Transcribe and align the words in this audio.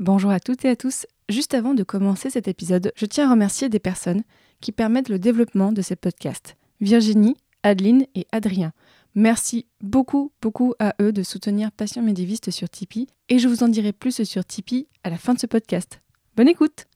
Bonjour 0.00 0.30
à 0.30 0.40
toutes 0.40 0.64
et 0.64 0.70
à 0.70 0.76
tous. 0.76 1.04
Juste 1.28 1.52
avant 1.52 1.74
de 1.74 1.82
commencer 1.82 2.30
cet 2.30 2.48
épisode, 2.48 2.90
je 2.96 3.04
tiens 3.04 3.28
à 3.28 3.32
remercier 3.32 3.68
des 3.68 3.80
personnes 3.80 4.22
qui 4.62 4.72
permettent 4.72 5.10
le 5.10 5.18
développement 5.18 5.72
de 5.72 5.82
ces 5.82 5.94
podcasts. 5.94 6.56
Virginie, 6.80 7.36
Adeline 7.64 8.06
et 8.14 8.26
Adrien. 8.32 8.72
Merci 9.14 9.66
beaucoup, 9.82 10.32
beaucoup 10.40 10.72
à 10.78 10.94
eux 11.02 11.12
de 11.12 11.22
soutenir 11.22 11.70
Passion 11.70 12.00
médiéviste 12.00 12.50
sur 12.50 12.70
Tipeee 12.70 13.08
et 13.28 13.38
je 13.38 13.46
vous 13.46 13.62
en 13.62 13.68
dirai 13.68 13.92
plus 13.92 14.22
sur 14.22 14.42
Tipeee 14.42 14.88
à 15.04 15.10
la 15.10 15.18
fin 15.18 15.34
de 15.34 15.38
ce 15.38 15.46
podcast. 15.46 16.00
Bonne 16.34 16.48
écoute 16.48 16.86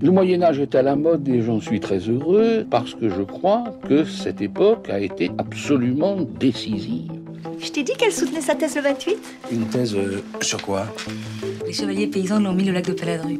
Le 0.00 0.12
Moyen 0.12 0.40
Âge 0.44 0.60
est 0.60 0.76
à 0.76 0.82
la 0.82 0.94
mode 0.94 1.28
et 1.28 1.42
j'en 1.42 1.60
suis 1.60 1.80
très 1.80 1.98
heureux 1.98 2.64
parce 2.70 2.94
que 2.94 3.08
je 3.08 3.22
crois 3.22 3.76
que 3.88 4.04
cette 4.04 4.40
époque 4.40 4.88
a 4.90 5.00
été 5.00 5.32
absolument 5.38 6.20
décisive. 6.38 7.10
Je 7.60 7.70
t'ai 7.70 7.82
dit 7.82 7.92
qu'elle 7.92 8.12
soutenait 8.12 8.40
sa 8.40 8.54
thèse 8.54 8.76
le 8.76 8.82
28 8.82 9.16
Une 9.52 9.66
thèse 9.66 9.94
euh, 9.94 10.22
sur 10.40 10.60
quoi? 10.62 10.86
Les 11.66 11.72
chevaliers 11.72 12.06
paysans 12.06 12.40
l'ont 12.40 12.54
mis 12.54 12.68
au 12.68 12.72
lac 12.72 12.86
de 12.86 12.92
Paladru. 12.92 13.38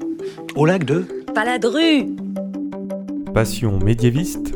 Au 0.55 0.67
lac 0.67 0.85
de? 0.85 1.07
Paladru 1.35 2.07
Passion 3.35 3.79
médiéviste, 3.79 4.55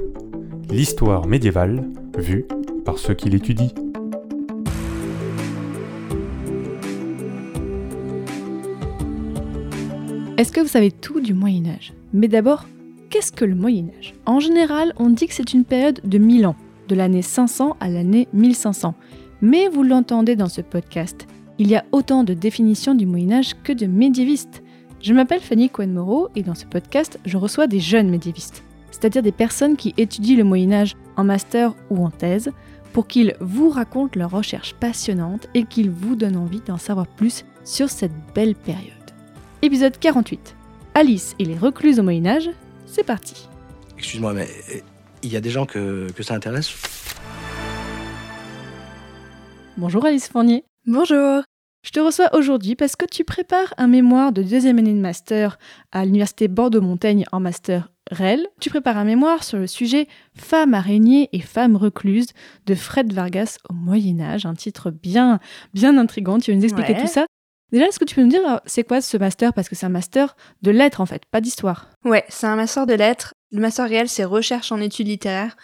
l'histoire 0.70 1.26
médiévale 1.26 1.84
vue 2.16 2.46
par 2.84 2.98
ceux 2.98 3.14
qui 3.14 3.30
l'étudient. 3.30 3.68
Est-ce 10.38 10.50
que 10.50 10.60
vous 10.60 10.68
savez 10.68 10.90
tout 10.90 11.20
du 11.20 11.34
Moyen 11.34 11.66
Âge 11.66 11.92
Mais 12.12 12.26
d'abord, 12.26 12.66
qu'est-ce 13.10 13.30
que 13.30 13.44
le 13.44 13.54
Moyen 13.54 13.86
Âge 13.98 14.14
En 14.26 14.40
général, 14.40 14.92
on 14.96 15.10
dit 15.10 15.26
que 15.28 15.34
c'est 15.34 15.52
une 15.52 15.64
période 15.64 16.00
de 16.02 16.18
1000 16.18 16.46
ans, 16.46 16.56
de 16.88 16.94
l'année 16.96 17.22
500 17.22 17.76
à 17.78 17.88
l'année 17.88 18.26
1500. 18.32 18.94
Mais 19.44 19.66
vous 19.66 19.82
l'entendez 19.82 20.36
dans 20.36 20.48
ce 20.48 20.60
podcast, 20.60 21.26
il 21.58 21.66
y 21.66 21.74
a 21.74 21.84
autant 21.90 22.22
de 22.22 22.32
définitions 22.32 22.94
du 22.94 23.06
Moyen 23.06 23.32
Âge 23.32 23.54
que 23.64 23.72
de 23.72 23.86
médiévistes. 23.86 24.62
Je 25.00 25.12
m'appelle 25.12 25.40
Fanny 25.40 25.68
Cohen-Moreau 25.68 26.28
et 26.36 26.44
dans 26.44 26.54
ce 26.54 26.64
podcast, 26.64 27.18
je 27.24 27.36
reçois 27.36 27.66
des 27.66 27.80
jeunes 27.80 28.08
médiévistes, 28.08 28.62
c'est-à-dire 28.92 29.20
des 29.20 29.32
personnes 29.32 29.76
qui 29.76 29.94
étudient 29.96 30.36
le 30.36 30.44
Moyen 30.44 30.72
Âge 30.72 30.94
en 31.16 31.24
master 31.24 31.74
ou 31.90 32.06
en 32.06 32.10
thèse, 32.10 32.52
pour 32.92 33.08
qu'ils 33.08 33.34
vous 33.40 33.68
racontent 33.68 34.16
leurs 34.16 34.30
recherches 34.30 34.74
passionnantes 34.74 35.48
et 35.54 35.64
qu'ils 35.64 35.90
vous 35.90 36.14
donnent 36.14 36.36
envie 36.36 36.60
d'en 36.60 36.78
savoir 36.78 37.08
plus 37.08 37.44
sur 37.64 37.90
cette 37.90 38.12
belle 38.36 38.54
période. 38.54 38.92
Épisode 39.60 39.98
48. 39.98 40.54
Alice 40.94 41.34
et 41.40 41.44
les 41.44 41.58
recluses 41.58 41.98
au 41.98 42.04
Moyen 42.04 42.26
Âge, 42.26 42.50
c'est 42.86 43.02
parti. 43.02 43.48
Excuse-moi, 43.98 44.34
mais 44.34 44.46
euh, 44.72 44.78
il 45.24 45.32
y 45.32 45.36
a 45.36 45.40
des 45.40 45.50
gens 45.50 45.66
que, 45.66 46.12
que 46.12 46.22
ça 46.22 46.34
intéresse? 46.34 46.72
Bonjour 49.76 50.04
Alice 50.04 50.28
Fournier. 50.28 50.64
Bonjour 50.86 51.42
Je 51.82 51.90
te 51.90 52.00
reçois 52.00 52.34
aujourd'hui 52.36 52.76
parce 52.76 52.96
que 52.96 53.06
tu 53.06 53.24
prépares 53.24 53.74
un 53.78 53.86
mémoire 53.86 54.32
de 54.32 54.42
deuxième 54.42 54.78
année 54.78 54.92
de 54.94 55.00
master 55.00 55.58
à 55.92 56.04
l'université 56.04 56.48
Bordeaux-Montaigne 56.48 57.24
en 57.32 57.40
master 57.40 57.90
REL. 58.10 58.46
Tu 58.60 58.68
prépares 58.70 58.98
un 58.98 59.04
mémoire 59.04 59.44
sur 59.44 59.58
le 59.58 59.66
sujet 59.66 60.08
Femmes 60.36 60.74
araignées 60.74 61.28
et 61.32 61.40
femmes 61.40 61.76
recluses 61.76 62.28
de 62.66 62.74
Fred 62.74 63.12
Vargas 63.12 63.58
au 63.70 63.74
Moyen 63.74 64.20
Âge, 64.20 64.46
un 64.46 64.54
titre 64.54 64.90
bien 64.90 65.38
bien 65.72 65.96
intrigant. 65.98 66.38
Tu 66.38 66.50
vas 66.50 66.56
nous 66.56 66.64
expliquer 66.64 66.94
Ouais. 66.94 67.00
tout 67.00 67.06
ça? 67.08 67.26
Déjà, 67.70 67.86
est-ce 67.86 67.98
que 67.98 68.04
tu 68.04 68.14
peux 68.14 68.22
nous 68.22 68.28
dire 68.28 68.46
euh, 68.46 68.58
c'est 68.66 68.84
quoi 68.84 69.00
ce 69.00 69.16
master? 69.16 69.54
Parce 69.54 69.70
que 69.70 69.74
c'est 69.74 69.86
un 69.86 69.90
master 69.90 70.36
de 70.60 70.70
lettres 70.70 71.00
en 71.00 71.06
fait, 71.06 71.22
pas 71.30 71.40
d'histoire. 71.40 71.88
Ouais, 72.04 72.24
c'est 72.28 72.46
un 72.46 72.56
master 72.56 72.84
de 72.86 72.92
lettres. 72.92 73.32
Le 73.50 73.60
master 73.60 73.88
réel, 73.88 74.08
c'est 74.10 74.24
recherche 74.24 74.72
en 74.72 74.78
études 74.80 75.08
littéraires. 75.08 75.56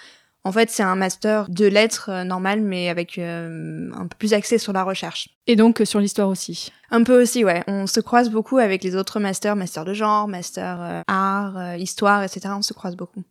En 0.44 0.52
fait, 0.52 0.70
c'est 0.70 0.82
un 0.82 0.96
master 0.96 1.48
de 1.48 1.66
lettres 1.66 2.10
euh, 2.10 2.24
normal, 2.24 2.60
mais 2.62 2.88
avec 2.88 3.18
euh, 3.18 3.90
un 3.92 4.06
peu 4.06 4.16
plus 4.18 4.34
axé 4.34 4.56
sur 4.58 4.72
la 4.72 4.84
recherche. 4.84 5.28
Et 5.46 5.56
donc 5.56 5.80
euh, 5.80 5.84
sur 5.84 6.00
l'histoire 6.00 6.28
aussi. 6.28 6.70
Un 6.90 7.02
peu 7.02 7.20
aussi, 7.20 7.44
ouais. 7.44 7.64
On 7.66 7.86
se 7.86 8.00
croise 8.00 8.30
beaucoup 8.30 8.58
avec 8.58 8.82
les 8.82 8.96
autres 8.96 9.20
masters, 9.20 9.56
master 9.56 9.84
de 9.84 9.92
genre, 9.92 10.28
master 10.28 10.78
euh, 10.80 11.00
art, 11.06 11.76
histoire, 11.76 12.22
etc. 12.22 12.48
On 12.56 12.62
se 12.62 12.72
croise 12.72 12.96
beaucoup. 12.96 13.22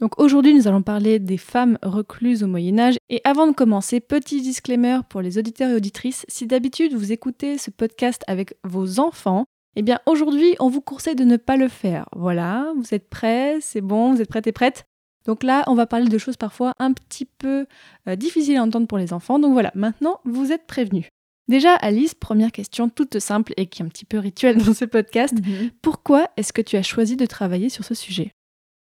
Donc 0.00 0.20
aujourd'hui, 0.20 0.54
nous 0.54 0.68
allons 0.68 0.82
parler 0.82 1.18
des 1.18 1.38
femmes 1.38 1.78
recluses 1.82 2.44
au 2.44 2.46
Moyen 2.46 2.78
Âge. 2.78 2.98
Et 3.08 3.20
avant 3.24 3.46
de 3.46 3.52
commencer, 3.52 4.00
petit 4.00 4.42
disclaimer 4.42 5.00
pour 5.08 5.22
les 5.22 5.38
auditeurs 5.38 5.70
et 5.70 5.74
auditrices. 5.74 6.24
Si 6.28 6.46
d'habitude 6.46 6.94
vous 6.94 7.12
écoutez 7.12 7.58
ce 7.58 7.70
podcast 7.70 8.22
avec 8.28 8.54
vos 8.62 9.00
enfants, 9.00 9.44
eh 9.74 9.82
bien 9.82 9.98
aujourd'hui, 10.06 10.54
on 10.60 10.68
vous 10.68 10.80
conseille 10.80 11.16
de 11.16 11.24
ne 11.24 11.36
pas 11.36 11.56
le 11.56 11.68
faire. 11.68 12.06
Voilà, 12.14 12.72
vous 12.76 12.94
êtes 12.94 13.08
prêts, 13.08 13.58
c'est 13.60 13.80
bon, 13.80 14.14
vous 14.14 14.20
êtes 14.20 14.28
prêtes 14.28 14.46
et 14.46 14.52
prêtes? 14.52 14.84
Donc 15.26 15.42
là, 15.42 15.64
on 15.66 15.74
va 15.74 15.86
parler 15.86 16.08
de 16.08 16.18
choses 16.18 16.36
parfois 16.36 16.72
un 16.78 16.92
petit 16.92 17.26
peu 17.26 17.66
euh, 18.08 18.16
difficiles 18.16 18.56
à 18.56 18.62
entendre 18.62 18.86
pour 18.86 18.98
les 18.98 19.12
enfants. 19.12 19.38
Donc 19.38 19.52
voilà, 19.52 19.72
maintenant, 19.74 20.20
vous 20.24 20.52
êtes 20.52 20.66
prévenus. 20.66 21.06
Déjà, 21.48 21.74
Alice, 21.74 22.14
première 22.14 22.52
question 22.52 22.90
toute 22.90 23.18
simple 23.18 23.54
et 23.56 23.66
qui 23.66 23.82
est 23.82 23.84
un 23.84 23.88
petit 23.88 24.04
peu 24.04 24.18
rituelle 24.18 24.62
dans 24.62 24.74
ce 24.74 24.84
podcast. 24.84 25.34
Pourquoi 25.80 26.28
est-ce 26.36 26.52
que 26.52 26.60
tu 26.60 26.76
as 26.76 26.82
choisi 26.82 27.16
de 27.16 27.24
travailler 27.24 27.70
sur 27.70 27.84
ce 27.84 27.94
sujet? 27.94 28.32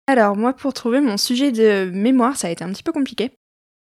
Alors, 0.06 0.36
moi, 0.36 0.52
pour 0.52 0.72
trouver 0.72 1.00
mon 1.00 1.16
sujet 1.16 1.50
de 1.50 1.90
mémoire, 1.92 2.36
ça 2.36 2.48
a 2.48 2.50
été 2.50 2.62
un 2.62 2.72
petit 2.72 2.82
peu 2.82 2.92
compliqué. 2.92 3.32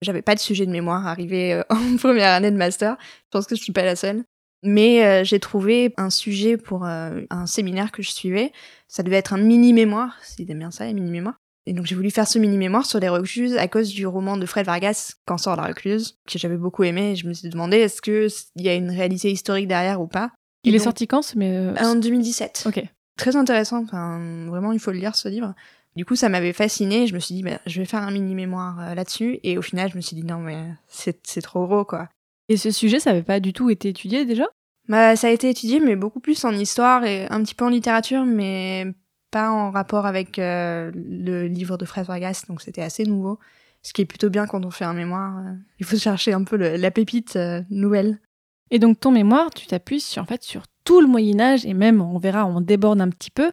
J'avais 0.02 0.22
pas 0.22 0.36
de 0.36 0.40
sujet 0.40 0.66
de 0.66 0.72
mémoire 0.72 1.06
arrivé 1.06 1.54
euh, 1.54 1.64
en 1.70 1.98
première 1.98 2.30
année 2.30 2.52
de 2.52 2.58
master. 2.58 2.98
Je 3.00 3.30
pense 3.32 3.46
que 3.46 3.56
je 3.56 3.62
suis 3.62 3.74
pas 3.74 3.84
la 3.84 3.96
seule. 3.96 4.24
Mais 4.64 5.06
euh, 5.06 5.24
j'ai 5.24 5.40
trouvé 5.40 5.94
un 5.98 6.10
sujet 6.10 6.56
pour 6.58 6.86
euh, 6.86 7.22
un 7.30 7.48
séminaire 7.48 7.92
que 7.92 8.04
je 8.04 8.12
suivais. 8.12 8.52
Ça 8.88 9.04
devait 9.04 9.18
être 9.18 9.34
un 9.34 9.38
mini-mémoire, 9.38 10.18
c'était 10.22 10.54
bien 10.54 10.70
ça, 10.70 10.86
les 10.86 10.94
mini-mémoires. 10.94 11.40
Et 11.68 11.74
donc 11.74 11.86
j'ai 11.86 11.96
voulu 11.96 12.10
faire 12.12 12.28
ce 12.28 12.40
mini-mémoire 12.40 12.86
sur 12.86 13.00
les 13.00 13.10
recluses 13.10 13.56
à 13.58 13.68
cause 13.68 13.90
du 13.90 14.08
roman 14.08 14.36
de 14.38 14.46
Fred 14.46 14.66
Vargas, 14.66 15.14
Quand 15.26 15.38
sort 15.38 15.56
la 15.56 15.64
recluse, 15.64 16.18
que 16.28 16.40
j'avais 16.40 16.58
beaucoup 16.58 16.84
aimé. 16.84 17.12
Et 17.12 17.16
je 17.16 17.28
me 17.28 17.34
suis 17.34 17.50
demandé 17.50 17.78
est-ce 17.78 18.02
qu'il 18.02 18.30
y 18.64 18.70
a 18.70 18.74
une 18.76 18.90
réalité 18.90 19.32
historique 19.32 19.68
derrière 19.68 20.02
ou 20.02 20.08
pas? 20.08 20.32
Il 20.64 20.74
Et 20.74 20.76
est 20.76 20.80
donc- 20.80 20.86
sorti 20.86 21.08
quand 21.08 21.36
mais 21.36 21.56
euh, 21.56 21.76
En 21.80 21.96
2017 21.96 22.64
Ok. 22.68 22.84
très 23.18 23.36
intéressant. 23.36 23.84
Enfin, 23.84 24.46
vraiment, 24.48 24.72
il 24.72 24.80
faut 24.80 24.92
le 24.92 24.98
lire 25.00 25.16
ce 25.16 25.28
livre. 25.30 25.54
Du 25.96 26.06
coup, 26.06 26.16
ça 26.16 26.30
m'avait 26.30 26.54
fasciné. 26.54 27.06
Je 27.06 27.14
me 27.14 27.20
suis 27.20 27.36
dit, 27.36 27.44
bah, 27.44 27.60
je 27.66 27.80
vais 27.80 27.86
faire 27.86 28.02
un 28.02 28.12
mini 28.12 28.34
mémoire 28.34 28.80
euh, 28.80 28.96
là-dessus. 28.96 29.40
Et 29.44 29.58
au 29.58 29.62
final, 29.62 29.92
je 29.92 29.98
me 29.98 30.02
suis 30.02 30.16
dit, 30.16 30.24
non, 30.24 30.38
mais 30.40 30.58
c'est 30.88 31.20
c'est 31.28 31.42
trop 31.42 31.66
gros, 31.68 31.84
quoi. 31.86 32.08
Et 32.50 32.58
ce 32.58 32.72
sujet, 32.72 33.00
ça 33.00 33.12
n'avait 33.12 33.24
pas 33.24 33.40
du 33.40 33.54
tout 33.54 33.70
été 33.70 33.90
étudié 33.90 34.26
déjà? 34.26 34.46
Bah, 34.88 35.16
ça 35.16 35.28
a 35.28 35.30
été 35.32 35.50
étudié, 35.50 35.80
mais 35.80 35.96
beaucoup 35.96 36.20
plus 36.20 36.44
en 36.46 36.52
histoire 36.54 37.04
et 37.06 37.28
un 37.30 37.44
petit 37.44 37.56
peu 37.56 37.66
en 37.66 37.70
littérature, 37.70 38.24
mais 38.26 38.88
pas 39.32 39.50
en 39.52 39.72
rapport 39.72 40.06
avec 40.06 40.38
euh, 40.40 40.92
le 40.94 41.48
livre 41.48 41.78
de 41.78 41.86
Fred 41.86 42.06
Vargas. 42.06 42.44
Donc, 42.48 42.62
c'était 42.62 42.82
assez 42.82 43.04
nouveau. 43.06 43.40
Ce 43.84 43.94
qui 43.94 44.02
est 44.02 44.06
plutôt 44.06 44.30
bien 44.30 44.46
quand 44.46 44.64
on 44.66 44.70
fait 44.72 44.86
un 44.86 44.94
mémoire. 44.94 45.38
euh, 45.40 45.54
il 45.80 45.86
faut 45.86 45.98
chercher 45.98 46.34
un 46.34 46.44
peu 46.44 46.56
le- 46.58 46.76
la 46.76 46.92
pépite 46.92 47.36
euh, 47.36 47.62
nouvelle. 47.72 48.20
Et 48.70 48.80
donc 48.80 49.00
ton 49.00 49.12
mémoire, 49.12 49.50
tu 49.50 49.66
t'appuies 49.68 50.00
sur, 50.00 50.22
en 50.22 50.26
fait 50.26 50.44
sur 50.44 50.64
tout 50.86 51.02
le 51.02 51.08
Moyen 51.08 51.40
Âge 51.42 51.66
et 51.66 51.74
même, 51.74 52.00
on 52.02 52.18
verra, 52.20 52.46
on 52.46 52.62
déborde 52.62 53.02
un 53.02 53.10
petit 53.10 53.32
peu. 53.32 53.52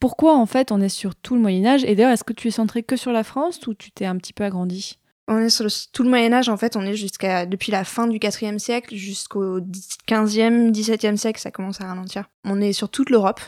Pourquoi 0.00 0.36
en 0.36 0.46
fait 0.46 0.70
on 0.70 0.80
est 0.80 0.88
sur 0.90 1.14
tout 1.16 1.34
le 1.34 1.40
Moyen 1.40 1.64
Âge 1.66 1.84
Et 1.84 1.94
d'ailleurs, 1.96 2.12
est-ce 2.12 2.24
que 2.24 2.32
tu 2.32 2.48
es 2.48 2.50
centré 2.52 2.82
que 2.82 2.94
sur 2.96 3.10
la 3.10 3.24
France 3.24 3.66
ou 3.66 3.74
tu 3.74 3.90
t'es 3.90 4.04
un 4.06 4.16
petit 4.16 4.32
peu 4.32 4.44
agrandi? 4.44 4.98
On 5.28 5.38
est 5.38 5.48
sur 5.48 5.64
le- 5.64 5.90
tout 5.92 6.02
le 6.04 6.10
Moyen 6.10 6.32
Âge, 6.34 6.48
en 6.48 6.56
fait, 6.56 6.76
on 6.76 6.82
est 6.82 6.94
jusqu'à 6.94 7.46
depuis 7.46 7.72
la 7.72 7.84
fin 7.84 8.06
du 8.06 8.18
IVe 8.22 8.58
siècle 8.58 8.94
jusqu'au 8.94 9.60
15e, 10.06 10.70
17e 10.72 11.16
siècle, 11.16 11.40
ça 11.40 11.50
commence 11.50 11.80
à 11.80 11.86
ralentir. 11.86 12.26
On 12.44 12.60
est 12.60 12.72
sur 12.72 12.88
toute 12.90 13.10
l'Europe. 13.10 13.40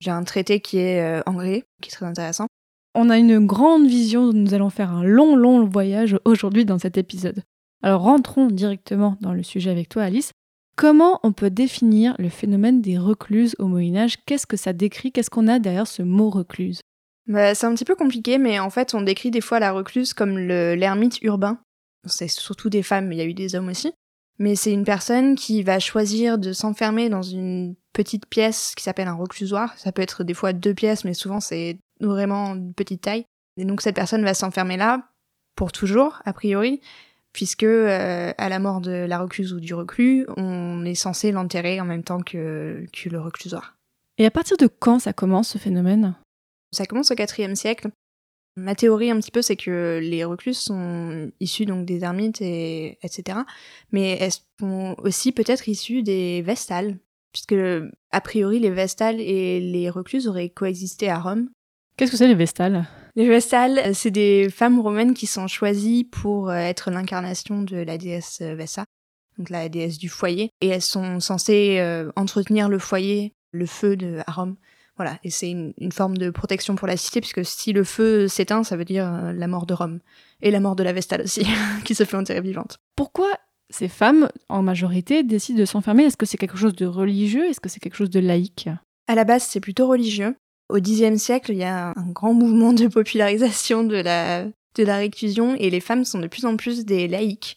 J'ai 0.00 0.10
un 0.10 0.24
traité 0.24 0.60
qui 0.60 0.78
est 0.78 1.02
euh, 1.02 1.22
anglais, 1.26 1.64
qui 1.82 1.88
est 1.90 1.92
très 1.92 2.06
intéressant. 2.06 2.46
On 2.94 3.10
a 3.10 3.18
une 3.18 3.46
grande 3.46 3.86
vision, 3.86 4.32
nous 4.32 4.54
allons 4.54 4.70
faire 4.70 4.90
un 4.90 5.04
long, 5.04 5.36
long 5.36 5.64
voyage 5.64 6.16
aujourd'hui 6.24 6.64
dans 6.64 6.78
cet 6.78 6.98
épisode. 6.98 7.42
Alors 7.82 8.02
rentrons 8.02 8.46
directement 8.48 9.16
dans 9.20 9.32
le 9.32 9.42
sujet 9.42 9.70
avec 9.70 9.88
toi 9.88 10.02
Alice. 10.02 10.32
Comment 10.76 11.20
on 11.22 11.32
peut 11.32 11.50
définir 11.50 12.14
le 12.18 12.28
phénomène 12.30 12.80
des 12.80 12.98
recluses 12.98 13.54
au 13.58 13.66
Moyen 13.66 13.96
Âge 13.96 14.16
Qu'est-ce 14.26 14.46
que 14.46 14.56
ça 14.56 14.72
décrit? 14.72 15.12
Qu'est-ce 15.12 15.30
qu'on 15.30 15.46
a 15.48 15.58
derrière 15.58 15.86
ce 15.86 16.02
mot 16.02 16.30
recluse? 16.30 16.80
Bah, 17.26 17.54
c'est 17.54 17.66
un 17.66 17.74
petit 17.74 17.84
peu 17.84 17.94
compliqué, 17.94 18.38
mais 18.38 18.58
en 18.58 18.70
fait, 18.70 18.94
on 18.94 19.02
décrit 19.02 19.30
des 19.30 19.40
fois 19.42 19.60
la 19.60 19.72
recluse 19.72 20.14
comme 20.14 20.38
le- 20.38 20.74
l'ermite 20.74 21.20
urbain. 21.22 21.58
C'est 22.06 22.28
surtout 22.28 22.70
des 22.70 22.82
femmes, 22.82 23.08
mais 23.08 23.16
il 23.16 23.18
y 23.18 23.22
a 23.22 23.26
eu 23.26 23.34
des 23.34 23.54
hommes 23.54 23.68
aussi. 23.68 23.92
Mais 24.40 24.56
c'est 24.56 24.72
une 24.72 24.84
personne 24.84 25.34
qui 25.34 25.62
va 25.62 25.78
choisir 25.78 26.38
de 26.38 26.54
s'enfermer 26.54 27.10
dans 27.10 27.22
une 27.22 27.76
petite 27.92 28.24
pièce 28.26 28.74
qui 28.74 28.82
s'appelle 28.82 29.06
un 29.06 29.14
reclusoire. 29.14 29.76
Ça 29.78 29.92
peut 29.92 30.00
être 30.00 30.24
des 30.24 30.32
fois 30.32 30.54
deux 30.54 30.72
pièces, 30.72 31.04
mais 31.04 31.12
souvent 31.12 31.40
c'est 31.40 31.78
vraiment 32.00 32.56
de 32.56 32.72
petite 32.72 33.02
taille. 33.02 33.26
Et 33.58 33.66
donc 33.66 33.82
cette 33.82 33.94
personne 33.94 34.24
va 34.24 34.32
s'enfermer 34.32 34.78
là 34.78 35.10
pour 35.56 35.72
toujours, 35.72 36.22
a 36.24 36.32
priori, 36.32 36.80
puisque 37.34 37.64
euh, 37.64 38.32
à 38.38 38.48
la 38.48 38.58
mort 38.58 38.80
de 38.80 39.04
la 39.06 39.18
recluse 39.18 39.52
ou 39.52 39.60
du 39.60 39.74
reclus, 39.74 40.26
on 40.38 40.86
est 40.86 40.94
censé 40.94 41.32
l'enterrer 41.32 41.78
en 41.78 41.84
même 41.84 42.02
temps 42.02 42.20
que, 42.20 42.86
que 42.94 43.10
le 43.10 43.20
reclusoire. 43.20 43.76
Et 44.16 44.24
à 44.24 44.30
partir 44.30 44.56
de 44.56 44.66
quand 44.66 45.00
ça 45.00 45.12
commence 45.12 45.50
ce 45.50 45.58
phénomène? 45.58 46.14
Ça 46.72 46.86
commence 46.86 47.10
au 47.10 47.14
IVe 47.14 47.54
siècle. 47.54 47.90
Ma 48.60 48.74
théorie 48.74 49.10
un 49.10 49.18
petit 49.18 49.30
peu, 49.30 49.42
c'est 49.42 49.56
que 49.56 49.98
les 50.02 50.24
reclus 50.24 50.54
sont 50.54 51.30
issus 51.40 51.64
donc 51.64 51.86
des 51.86 52.04
ermites 52.04 52.40
et 52.40 52.98
etc. 53.02 53.38
Mais 53.90 54.18
elles 54.20 54.32
sont 54.58 54.94
aussi 54.98 55.32
peut-être 55.32 55.68
issues 55.68 56.02
des 56.02 56.42
Vestales, 56.42 56.98
puisque 57.32 57.56
a 58.10 58.20
priori 58.20 58.58
les 58.60 58.70
Vestales 58.70 59.20
et 59.20 59.60
les 59.60 59.88
reclus 59.88 60.26
auraient 60.28 60.50
coexisté 60.50 61.08
à 61.08 61.18
Rome. 61.18 61.48
Qu'est-ce 61.96 62.10
que 62.10 62.16
c'est 62.16 62.28
les 62.28 62.34
Vestales? 62.34 62.86
Les 63.16 63.28
Vestales, 63.28 63.94
c'est 63.94 64.10
des 64.10 64.48
femmes 64.50 64.80
romaines 64.80 65.14
qui 65.14 65.26
sont 65.26 65.48
choisies 65.48 66.04
pour 66.04 66.50
euh, 66.50 66.54
être 66.54 66.90
l'incarnation 66.90 67.62
de 67.62 67.76
la 67.76 67.98
déesse 67.98 68.40
euh, 68.42 68.54
Vesta, 68.54 68.84
donc 69.38 69.50
la 69.50 69.68
déesse 69.68 69.98
du 69.98 70.08
foyer, 70.08 70.50
et 70.60 70.68
elles 70.68 70.82
sont 70.82 71.18
censées 71.20 71.78
euh, 71.80 72.10
entretenir 72.16 72.68
le 72.68 72.78
foyer 72.78 73.32
le 73.52 73.66
feu 73.66 73.96
de, 73.96 74.18
à 74.26 74.32
Rome. 74.32 74.56
Voilà, 75.00 75.18
et 75.24 75.30
c'est 75.30 75.48
une, 75.48 75.72
une 75.78 75.92
forme 75.92 76.18
de 76.18 76.28
protection 76.28 76.74
pour 76.74 76.86
la 76.86 76.98
cité, 76.98 77.22
puisque 77.22 77.42
si 77.42 77.72
le 77.72 77.84
feu 77.84 78.28
s'éteint, 78.28 78.64
ça 78.64 78.76
veut 78.76 78.84
dire 78.84 79.10
euh, 79.10 79.32
la 79.32 79.46
mort 79.46 79.64
de 79.64 79.72
Rome. 79.72 80.00
Et 80.42 80.50
la 80.50 80.60
mort 80.60 80.76
de 80.76 80.82
la 80.82 80.92
Vestale 80.92 81.22
aussi, 81.22 81.46
qui 81.86 81.94
se 81.94 82.04
fait 82.04 82.18
enterrer 82.18 82.42
vivante. 82.42 82.76
Pourquoi 82.96 83.32
ces 83.70 83.88
femmes, 83.88 84.28
en 84.50 84.60
majorité, 84.60 85.22
décident 85.22 85.58
de 85.58 85.64
s'enfermer? 85.64 86.02
Est-ce 86.02 86.18
que 86.18 86.26
c'est 86.26 86.36
quelque 86.36 86.58
chose 86.58 86.74
de 86.74 86.84
religieux? 86.84 87.48
Est-ce 87.48 87.60
que 87.60 87.70
c'est 87.70 87.80
quelque 87.80 87.96
chose 87.96 88.10
de 88.10 88.20
laïque? 88.20 88.68
À 89.06 89.14
la 89.14 89.24
base, 89.24 89.44
c'est 89.44 89.60
plutôt 89.60 89.88
religieux. 89.88 90.36
Au 90.68 90.78
Xe 90.78 91.16
siècle, 91.16 91.52
il 91.52 91.58
y 91.60 91.64
a 91.64 91.94
un 91.96 92.10
grand 92.10 92.34
mouvement 92.34 92.74
de 92.74 92.86
popularisation 92.86 93.84
de 93.84 93.96
la, 93.96 94.44
de 94.44 94.84
la 94.84 94.98
réclusion, 94.98 95.54
et 95.54 95.70
les 95.70 95.80
femmes 95.80 96.04
sont 96.04 96.18
de 96.18 96.26
plus 96.26 96.44
en 96.44 96.58
plus 96.58 96.84
des 96.84 97.08
laïcs. 97.08 97.56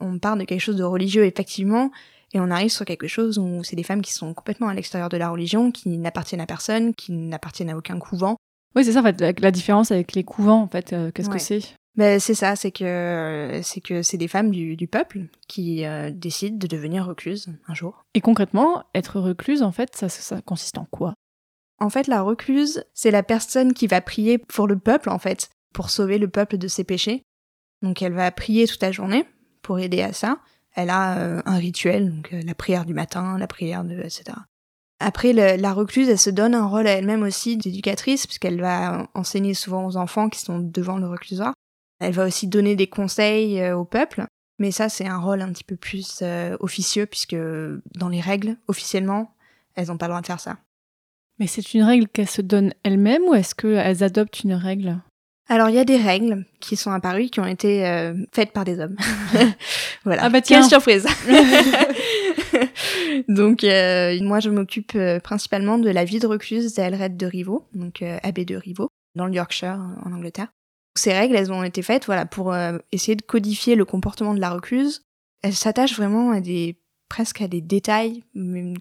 On 0.00 0.18
part 0.18 0.36
de 0.36 0.42
quelque 0.42 0.58
chose 0.58 0.74
de 0.74 0.82
religieux, 0.82 1.24
effectivement, 1.24 1.92
et 2.34 2.40
on 2.40 2.50
arrive 2.50 2.70
sur 2.70 2.84
quelque 2.84 3.06
chose 3.08 3.38
où 3.38 3.64
c'est 3.64 3.76
des 3.76 3.82
femmes 3.82 4.02
qui 4.02 4.12
sont 4.12 4.34
complètement 4.34 4.68
à 4.68 4.74
l'extérieur 4.74 5.08
de 5.08 5.16
la 5.16 5.30
religion, 5.30 5.70
qui 5.72 5.96
n'appartiennent 5.96 6.40
à 6.42 6.46
personne, 6.46 6.92
qui 6.94 7.12
n'appartiennent 7.12 7.70
à 7.70 7.76
aucun 7.76 7.98
couvent. 7.98 8.36
Oui, 8.76 8.84
c'est 8.84 8.92
ça, 8.92 9.00
en 9.00 9.04
fait, 9.04 9.20
la, 9.20 9.32
la 9.32 9.50
différence 9.50 9.90
avec 9.92 10.12
les 10.14 10.24
couvents, 10.24 10.60
en 10.62 10.68
fait, 10.68 10.92
euh, 10.92 11.10
qu'est-ce 11.12 11.30
Ouais. 11.30 11.36
que 11.36 11.42
c'est? 11.42 11.60
Ben, 11.96 12.18
c'est 12.18 12.34
ça, 12.34 12.56
c'est 12.56 12.72
que 12.72 13.60
c'est 13.62 13.80
que 13.80 14.02
c'est 14.02 14.16
des 14.16 14.26
femmes 14.26 14.50
du, 14.50 14.74
du 14.76 14.88
peuple 14.88 15.26
qui 15.46 15.84
euh, 15.86 16.10
décident 16.10 16.56
de 16.56 16.66
devenir 16.66 17.06
recluses 17.06 17.46
un 17.68 17.74
jour. 17.74 18.04
Et 18.14 18.20
concrètement, 18.20 18.82
être 18.96 19.20
recluse, 19.20 19.62
en 19.62 19.70
fait, 19.70 19.94
ça, 19.94 20.08
ça 20.08 20.40
consiste 20.42 20.76
en 20.76 20.86
quoi? 20.86 21.14
En 21.78 21.90
fait, 21.90 22.08
la 22.08 22.20
recluse, 22.22 22.84
c'est 22.94 23.12
la 23.12 23.22
personne 23.22 23.74
qui 23.74 23.86
va 23.86 24.00
prier 24.00 24.38
pour 24.38 24.66
le 24.66 24.76
peuple, 24.76 25.08
en 25.08 25.20
fait, 25.20 25.50
pour 25.72 25.88
sauver 25.90 26.18
le 26.18 26.28
peuple 26.28 26.58
de 26.58 26.66
ses 26.66 26.82
péchés. 26.82 27.22
Donc 27.82 28.02
elle 28.02 28.14
va 28.14 28.30
prier 28.32 28.66
toute 28.66 28.82
la 28.82 28.90
journée 28.90 29.24
pour 29.62 29.78
aider 29.78 30.02
à 30.02 30.12
ça. 30.12 30.38
Elle 30.74 30.90
a 30.90 31.18
euh, 31.18 31.42
un 31.46 31.56
rituel, 31.56 32.14
donc 32.14 32.32
euh, 32.32 32.42
la 32.44 32.54
prière 32.54 32.84
du 32.84 32.94
matin, 32.94 33.38
la 33.38 33.46
prière 33.46 33.84
de, 33.84 33.98
etc. 33.98 34.36
Après, 35.00 35.32
la 35.32 35.72
recluse, 35.72 36.08
elle 36.08 36.18
se 36.18 36.30
donne 36.30 36.54
un 36.54 36.66
rôle 36.66 36.86
à 36.86 36.92
elle-même 36.92 37.24
aussi 37.24 37.56
d'éducatrice, 37.56 38.26
puisqu'elle 38.26 38.60
va 38.60 39.08
enseigner 39.14 39.52
souvent 39.52 39.84
aux 39.86 39.96
enfants 39.96 40.30
qui 40.30 40.40
sont 40.40 40.60
devant 40.60 40.98
le 40.98 41.06
reclusoire. 41.08 41.52
Elle 42.00 42.12
va 42.12 42.24
aussi 42.24 42.46
donner 42.46 42.74
des 42.74 42.86
conseils 42.86 43.60
euh, 43.60 43.76
au 43.76 43.84
peuple. 43.84 44.24
Mais 44.58 44.70
ça, 44.70 44.88
c'est 44.88 45.06
un 45.06 45.18
rôle 45.18 45.42
un 45.42 45.52
petit 45.52 45.64
peu 45.64 45.74
plus 45.74 46.22
officieux, 46.60 47.06
puisque 47.06 47.34
dans 47.96 48.08
les 48.08 48.20
règles, 48.20 48.56
officiellement, 48.68 49.34
elles 49.74 49.88
n'ont 49.88 49.98
pas 49.98 50.06
le 50.06 50.12
droit 50.12 50.20
de 50.20 50.26
faire 50.26 50.38
ça. 50.38 50.58
Mais 51.40 51.48
c'est 51.48 51.74
une 51.74 51.82
règle 51.82 52.06
qu'elles 52.06 52.30
se 52.30 52.40
donnent 52.40 52.72
elles-mêmes 52.84 53.24
ou 53.24 53.34
est-ce 53.34 53.56
qu'elles 53.56 54.04
adoptent 54.04 54.44
une 54.44 54.54
règle? 54.54 55.00
Alors, 55.48 55.68
il 55.68 55.76
y 55.76 55.78
a 55.78 55.84
des 55.84 55.98
règles 55.98 56.46
qui 56.60 56.76
sont 56.76 56.90
apparues, 56.90 57.28
qui 57.28 57.40
ont 57.40 57.46
été 57.46 57.86
euh, 57.86 58.14
faites 58.32 58.52
par 58.52 58.64
des 58.64 58.80
hommes. 58.80 58.96
voilà. 60.04 60.24
Ah 60.24 60.30
bah 60.30 60.40
tiens. 60.40 60.60
Quelle 60.60 60.68
surprise 60.68 61.06
Donc, 63.28 63.64
euh, 63.64 64.18
moi, 64.22 64.40
je 64.40 64.50
m'occupe 64.50 64.92
euh, 64.94 65.20
principalement 65.20 65.78
de 65.78 65.90
la 65.90 66.04
vie 66.04 66.18
de 66.18 66.26
recluse 66.26 66.74
d'Elred 66.74 67.16
de 67.16 67.26
Rivaux, 67.26 67.66
donc 67.74 68.02
euh, 68.02 68.18
abbé 68.22 68.44
de 68.44 68.56
Rivaux, 68.56 68.90
dans 69.14 69.26
le 69.26 69.34
Yorkshire, 69.34 69.78
en 70.04 70.12
Angleterre. 70.12 70.48
Ces 70.96 71.12
règles, 71.12 71.36
elles 71.36 71.52
ont 71.52 71.64
été 71.64 71.82
faites 71.82 72.06
voilà, 72.06 72.24
pour 72.24 72.52
euh, 72.52 72.78
essayer 72.92 73.16
de 73.16 73.22
codifier 73.22 73.74
le 73.74 73.84
comportement 73.84 74.34
de 74.34 74.40
la 74.40 74.50
recluse. 74.50 75.02
Elles 75.42 75.54
s'attachent 75.54 75.96
vraiment 75.96 76.30
à 76.30 76.40
des 76.40 76.78
presque 77.10 77.42
à 77.42 77.48
des 77.48 77.60
détails, 77.60 78.24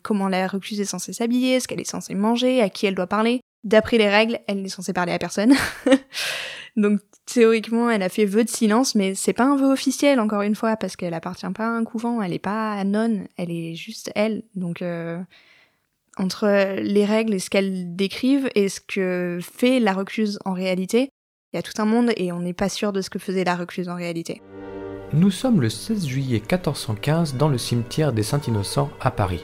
comment 0.01 0.27
la 0.27 0.48
recluse 0.48 0.80
est 0.80 0.86
censée 0.86 1.13
s'habiller, 1.13 1.59
ce 1.59 1.68
qu'elle 1.68 1.81
est 1.81 1.83
censée 1.83 2.16
manger, 2.16 2.62
à 2.62 2.69
qui 2.69 2.86
elle 2.86 2.95
doit 2.95 3.06
parler. 3.06 3.42
D'après 3.63 3.98
les 3.98 4.09
règles, 4.09 4.39
elle 4.48 4.62
n'est 4.62 4.69
censée 4.69 4.94
parler 4.94 5.12
à 5.12 5.19
personne. 5.19 5.54
Donc 6.75 6.99
théoriquement, 7.25 7.89
elle 7.89 8.01
a 8.01 8.09
fait 8.09 8.25
vœu 8.25 8.43
de 8.43 8.49
silence, 8.49 8.95
mais 8.95 9.15
c'est 9.15 9.33
pas 9.33 9.45
un 9.45 9.55
vœu 9.55 9.71
officiel 9.71 10.19
encore 10.19 10.41
une 10.41 10.55
fois 10.55 10.75
parce 10.75 10.95
qu'elle 10.95 11.13
appartient 11.13 11.49
pas 11.53 11.65
à 11.65 11.69
un 11.69 11.83
couvent, 11.83 12.21
elle 12.21 12.33
est 12.33 12.39
pas 12.39 12.83
nonne, 12.83 13.27
elle 13.37 13.51
est 13.51 13.75
juste 13.75 14.11
elle. 14.15 14.43
Donc 14.55 14.81
euh, 14.81 15.19
entre 16.17 16.77
les 16.81 17.05
règles 17.05 17.35
et 17.35 17.39
ce 17.39 17.49
qu'elles 17.49 17.95
décrivent 17.95 18.49
et 18.55 18.69
ce 18.69 18.79
que 18.81 19.39
fait 19.41 19.79
la 19.79 19.93
recluse 19.93 20.39
en 20.45 20.53
réalité, 20.53 21.09
il 21.53 21.57
y 21.57 21.59
a 21.59 21.63
tout 21.63 21.79
un 21.79 21.85
monde 21.85 22.11
et 22.17 22.31
on 22.31 22.39
n'est 22.39 22.53
pas 22.53 22.69
sûr 22.69 22.91
de 22.91 23.01
ce 23.01 23.11
que 23.11 23.19
faisait 23.19 23.43
la 23.43 23.55
recluse 23.55 23.89
en 23.89 23.95
réalité. 23.95 24.41
Nous 25.13 25.29
sommes 25.29 25.61
le 25.61 25.69
16 25.69 26.07
juillet 26.07 26.39
1415 26.39 27.35
dans 27.35 27.49
le 27.49 27.59
cimetière 27.59 28.13
des 28.13 28.23
Saints-Innocents 28.23 28.89
à 28.99 29.11
Paris. 29.11 29.43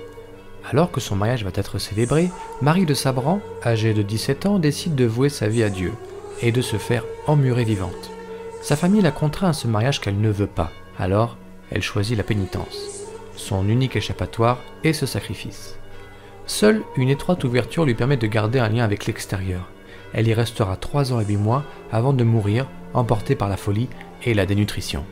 Alors 0.71 0.91
que 0.91 0.99
son 0.99 1.15
mariage 1.15 1.43
va 1.43 1.51
être 1.53 1.77
célébré, 1.77 2.29
Marie 2.61 2.87
de 2.87 2.95
Sabran, 2.95 3.39
âgée 3.63 3.93
de 3.93 4.01
17 4.01 4.47
ans, 4.47 4.57
décide 4.57 4.95
de 4.95 5.05
vouer 5.05 5.29
sa 5.29 5.47
vie 5.47 5.63
à 5.63 5.69
Dieu 5.69 5.93
et 6.41 6.51
de 6.51 6.61
se 6.61 6.77
faire 6.77 7.05
emmurer 7.27 7.63
vivante. 7.63 8.11
Sa 8.61 8.75
famille 8.75 9.01
la 9.01 9.11
contraint 9.11 9.49
à 9.49 9.53
ce 9.53 9.67
mariage 9.67 10.01
qu'elle 10.01 10.19
ne 10.19 10.29
veut 10.29 10.47
pas, 10.47 10.71
alors 10.97 11.37
elle 11.71 11.81
choisit 11.81 12.17
la 12.17 12.23
pénitence. 12.23 13.05
Son 13.35 13.67
unique 13.69 13.95
échappatoire 13.95 14.59
est 14.83 14.93
ce 14.93 15.05
sacrifice. 15.05 15.77
Seule 16.45 16.81
une 16.97 17.09
étroite 17.09 17.43
ouverture 17.43 17.85
lui 17.85 17.93
permet 17.93 18.17
de 18.17 18.27
garder 18.27 18.59
un 18.59 18.69
lien 18.69 18.83
avec 18.83 19.05
l'extérieur. 19.05 19.69
Elle 20.13 20.27
y 20.27 20.33
restera 20.33 20.75
3 20.75 21.13
ans 21.13 21.21
et 21.21 21.25
8 21.25 21.37
mois 21.37 21.63
avant 21.91 22.13
de 22.13 22.23
mourir, 22.23 22.67
emportée 22.93 23.35
par 23.35 23.47
la 23.47 23.57
folie 23.57 23.87
et 24.23 24.33
la 24.33 24.45
dénutrition. 24.45 25.05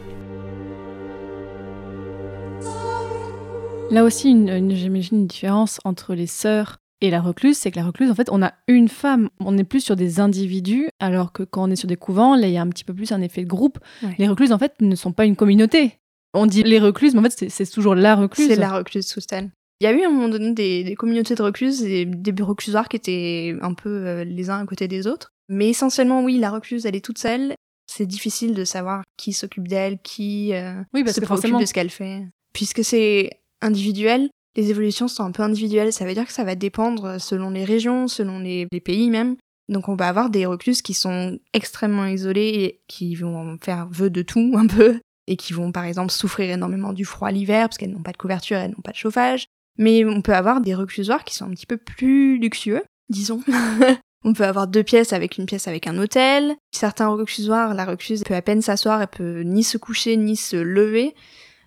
Là 3.92 4.04
aussi, 4.04 4.32
j'imagine 4.76 5.20
une 5.20 5.28
différence 5.28 5.80
entre 5.86 6.14
les 6.14 6.28
sœurs 6.28 6.80
et 7.02 7.10
la 7.10 7.22
recluse, 7.22 7.58
c'est 7.58 7.72
que 7.72 7.78
la 7.80 7.86
recluse, 7.86 8.10
en 8.12 8.16
fait, 8.16 8.30
on 8.32 8.42
a 8.42 8.54
une 8.68 8.88
femme. 8.90 9.30
On 9.40 9.52
n'est 9.52 9.64
plus 9.64 9.82
sur 9.82 9.96
des 9.96 10.20
individus, 10.20 10.90
alors 11.00 11.32
que 11.32 11.44
quand 11.44 11.68
on 11.68 11.72
est 11.72 11.76
sur 11.76 11.88
des 11.88 11.96
couvents, 11.98 12.36
là, 12.36 12.48
il 12.48 12.54
y 12.54 12.58
a 12.58 12.62
un 12.62 12.70
petit 12.70 12.84
peu 12.84 12.94
plus 12.94 13.12
un 13.12 13.22
effet 13.22 13.44
de 13.44 13.48
groupe. 13.48 13.78
Ouais. 14.04 14.16
Les 14.18 14.28
recluses, 14.28 14.52
en 14.52 14.58
fait, 14.58 14.74
ne 14.82 14.96
sont 14.96 15.12
pas 15.12 15.26
une 15.26 15.36
communauté. 15.36 15.94
On 16.34 16.46
dit 16.46 16.64
les 16.64 16.80
recluses, 16.80 17.14
mais 17.14 17.20
en 17.22 17.24
fait, 17.30 17.50
c'est- 17.50 17.72
toujours 17.72 17.96
la 17.96 18.16
recluse. 18.16 18.48
C'est 18.48 18.56
la 18.56 18.72
recluse 18.72 19.08
sous 19.08 19.22
stèle. 19.22 19.50
Il 19.80 19.84
y 19.84 19.88
a 19.88 19.94
eu 19.94 20.02
à 20.02 20.08
un 20.08 20.12
moment 20.12 20.28
donné 20.30 20.54
des, 20.54 20.84
des 20.84 20.96
communautés 20.96 21.36
de 21.36 21.44
recluses 21.44 21.84
et 21.84 22.06
des 22.06 22.44
reclusoires 22.44 22.90
qui 22.90 22.96
étaient 22.98 23.56
un 23.62 23.74
peu 23.76 23.90
euh, 23.90 24.24
les 24.24 24.50
uns 24.50 24.58
à 24.60 24.66
côté 24.66 24.88
des 24.88 25.06
autres. 25.06 25.30
Mais 25.50 25.70
essentiellement, 25.70 26.24
oui, 26.24 26.40
la 26.40 26.50
recluse, 26.50 26.86
elle 26.88 26.96
est 26.96 27.06
toute 27.06 27.20
seule. 27.20 27.54
C'est 27.90 28.08
difficile 28.08 28.54
de 28.56 28.66
savoir 28.66 29.04
qui 29.18 29.34
s'occupe 29.34 29.68
d'elle, 29.68 30.00
qui 30.00 30.52
euh, 30.54 30.74
Oui, 30.94 31.04
parce 31.04 31.16
se 31.16 31.22
que 31.22 31.26
préoccupe 31.26 31.44
forcément- 31.44 31.60
de 31.62 31.66
ce 31.66 31.74
qu'elle 31.74 31.92
fait. 31.92 32.24
Puisque 32.54 32.84
c'est 32.84 33.30
individuel, 33.62 34.30
les 34.58 34.72
évolutions 34.72 35.08
sont 35.08 35.24
un 35.24 35.32
peu 35.32 35.44
individuelles. 35.44 35.94
Ça 35.94 36.04
veut 36.04 36.14
dire 36.14 36.26
que 36.26 36.34
ça 36.34 36.44
va 36.44 36.56
dépendre 36.56 37.22
selon 37.22 37.52
les 37.52 37.64
régions, 37.64 38.08
selon 38.08 38.40
les, 38.40 38.68
pays 38.84 39.10
même. 39.10 39.38
Donc 39.70 39.88
on 39.88 39.96
va 39.96 40.08
avoir 40.08 40.30
des 40.30 40.46
recluses 40.46 40.82
qui 40.82 40.94
sont 40.94 41.40
extrêmement 41.54 42.06
isolées 42.06 42.50
et 42.50 42.82
qui 42.88 43.16
vont 43.16 43.58
faire 43.62 43.88
vœu 43.90 44.10
de 44.10 44.22
tout 44.22 44.54
un 44.56 44.66
peu 44.68 45.00
et 45.28 45.36
qui 45.36 45.54
vont 45.54 45.72
par 45.72 45.84
exemple 45.84 46.12
souffrir 46.12 46.50
énormément 46.50 46.94
du 46.94 47.06
froid 47.06 47.32
l'hiver 47.32 47.68
parce 47.68 47.78
qu'elles 47.78 47.92
n'ont 47.92 48.02
pas 48.02 48.14
de 48.14 48.18
couverture, 48.18 48.58
elles 48.58 48.72
n'ont 48.72 48.82
pas 48.84 48.92
de 48.92 48.98
chauffage. 48.98 49.48
Mais 49.78 50.06
on 50.06 50.22
peut 50.22 50.34
avoir 50.34 50.62
des 50.62 50.74
reclusoires 50.74 51.24
qui 51.24 51.36
sont 51.36 51.46
un 51.46 51.52
petit 51.52 51.66
peu 51.68 51.78
plus 51.78 52.40
luxueux, 52.40 52.84
disons. 53.10 53.42
on 54.24 54.34
peut 54.34 54.46
avoir 54.46 54.68
deux 54.68 54.84
pièces 54.84 55.14
avec 55.14 55.38
une 55.38 55.46
pièce 55.46 55.68
avec 55.68 55.86
un 55.86 55.98
hôtel. 56.00 56.56
Certains 56.72 57.10
reclusoires, 57.10 57.76
la 57.76 57.86
recluse 57.86 58.24
peut 58.24 58.34
à 58.34 58.42
peine 58.42 58.62
s'asseoir, 58.62 59.02
elle 59.02 59.08
peut 59.08 59.42
ni 59.42 59.64
se 59.64 59.78
coucher 59.78 60.18
ni 60.18 60.36
se 60.36 60.56
lever. 60.56 61.14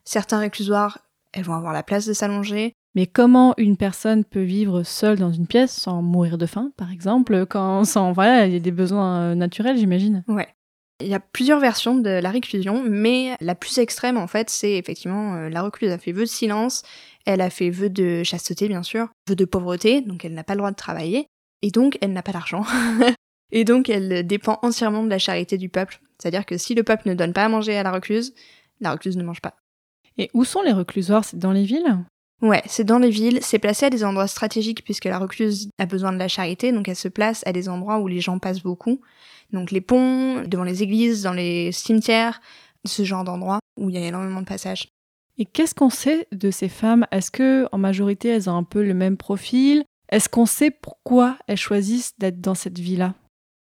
Certains 0.05 0.41
reclusoires, 0.41 0.99
elles 1.33 1.45
vont 1.45 1.55
avoir 1.55 1.73
la 1.73 1.85
place 1.85 2.07
de 2.07 2.15
s'allonger. 2.15 2.73
Mais 2.95 3.07
comment 3.07 3.55
une 3.57 3.77
personne 3.77 4.25
peut 4.25 4.43
vivre 4.43 4.83
seule 4.83 5.19
dans 5.19 5.33
une 5.33 5.47
pièce 5.47 5.73
sans 5.73 6.03
mourir 6.03 6.39
de 6.39 6.47
faim, 6.47 6.73
par 6.77 6.91
exemple, 6.91 7.47
quand 7.47 7.85
sans 7.85 8.13
voilà, 8.13 8.47
il 8.47 8.53
y 8.53 8.57
a 8.57 8.61
des 8.61 8.73
besoins 8.73 9.21
euh, 9.21 9.35
naturels, 9.35 9.77
j'imagine? 9.77 10.25
Ouais. 10.29 10.49
Il 11.03 11.09
y 11.09 11.15
a 11.15 11.21
plusieurs 11.21 11.61
versions 11.61 11.97
de 11.97 12.11
la 12.11 12.31
réclusion, 12.31 12.83
mais 12.87 13.35
la 13.41 13.55
plus 13.55 13.79
extrême, 13.79 14.19
en 14.19 14.27
fait, 14.27 14.51
c'est 14.51 14.75
effectivement 14.75 15.35
euh, 15.35 15.49
la 15.49 15.63
recluse 15.63 15.91
a 15.91 15.99
fait 15.99 16.13
vœu 16.13 16.23
de 16.23 16.29
silence, 16.29 16.83
elle 17.25 17.41
a 17.41 17.49
fait 17.49 17.71
vœu 17.71 17.89
de 17.89 18.23
chasteté, 18.23 18.69
bien 18.69 18.83
sûr, 18.83 19.09
vœu 19.27 19.35
de 19.35 19.45
pauvreté, 19.47 20.03
donc 20.03 20.25
elle 20.25 20.35
n'a 20.35 20.45
pas 20.45 20.55
le 20.55 20.59
droit 20.59 20.71
de 20.71 20.77
travailler, 20.77 21.27
et 21.63 21.71
donc 21.71 21.97
elle 22.03 22.13
n'a 22.13 22.23
pas 22.23 22.33
d'argent. 22.33 22.65
et 23.53 23.65
donc 23.65 23.89
elle 23.89 24.27
dépend 24.27 24.59
entièrement 24.61 25.03
de 25.03 25.09
la 25.09 25.19
charité 25.19 25.57
du 25.57 25.71
peuple. 25.71 26.01
C'est-à-dire 26.19 26.45
que 26.45 26.59
si 26.59 26.75
le 26.75 26.83
peuple 26.83 27.09
ne 27.09 27.15
donne 27.15 27.33
pas 27.33 27.45
à 27.45 27.49
manger 27.49 27.79
à 27.79 27.83
la 27.83 27.93
recluse, 27.93 28.35
la 28.81 28.93
recluse 28.93 29.17
ne 29.17 29.23
mange 29.23 29.41
pas. 29.41 29.57
Et 30.19 30.29
où 30.35 30.45
sont 30.45 30.61
les 30.61 30.73
reclusoires? 30.73 31.25
C'est 31.25 31.39
dans 31.39 31.53
les 31.53 31.65
villes? 31.65 32.05
Ouais, 32.43 32.63
c'est 32.67 32.85
dans 32.85 32.99
les 32.99 33.11
villes, 33.11 33.41
c'est 33.43 33.59
placé 33.59 33.87
à 33.87 33.91
des 33.91 34.03
endroits 34.03 34.27
stratégiques 34.27 34.83
puisque 34.83 35.05
la 35.05 35.19
recluse 35.19 35.69
a 35.79 35.85
besoin 35.85 36.13
de 36.13 36.19
la 36.19 36.29
charité, 36.29 36.73
donc 36.73 36.89
elle 36.89 36.97
se 36.97 37.09
place 37.09 37.43
à 37.47 37.53
des 37.53 37.69
endroits 37.69 37.99
où 37.99 38.09
les 38.09 38.21
gens 38.21 38.39
passent 38.39 38.63
beaucoup. 38.63 39.01
Donc 39.53 39.71
les 39.71 39.83
ponts, 39.83 40.43
devant 40.47 40.65
les 40.65 40.83
églises, 40.83 41.23
dans 41.23 41.35
les 41.35 41.71
cimetières, 41.73 42.41
ce 42.87 43.05
genre 43.05 43.25
d'endroits 43.25 43.59
où 43.79 43.91
il 43.91 43.97
y 43.97 43.99
a 43.99 44.07
énormément 44.07 44.41
de 44.41 44.47
passages. 44.47 44.89
Et 45.37 45.45
qu'est-ce 45.45 45.75
qu'on 45.75 45.91
sait 45.91 46.29
de 46.33 46.51
ces 46.51 46.69
femmes? 46.69 47.07
Est-ce 47.11 47.31
que 47.31 47.69
en 47.73 47.79
majorité 47.79 48.29
elles 48.29 48.49
ont 48.49 48.57
un 48.57 48.65
peu 48.65 48.83
le 48.83 48.95
même 48.95 49.19
profil? 49.19 49.85
Est-ce 50.11 50.29
qu'on 50.29 50.47
sait 50.47 50.71
pourquoi 50.71 51.37
elles 51.47 51.59
choisissent 51.59 52.13
d'être 52.19 52.41
dans 52.41 52.55
cette 52.55 52.79
vie-là? 52.79 53.15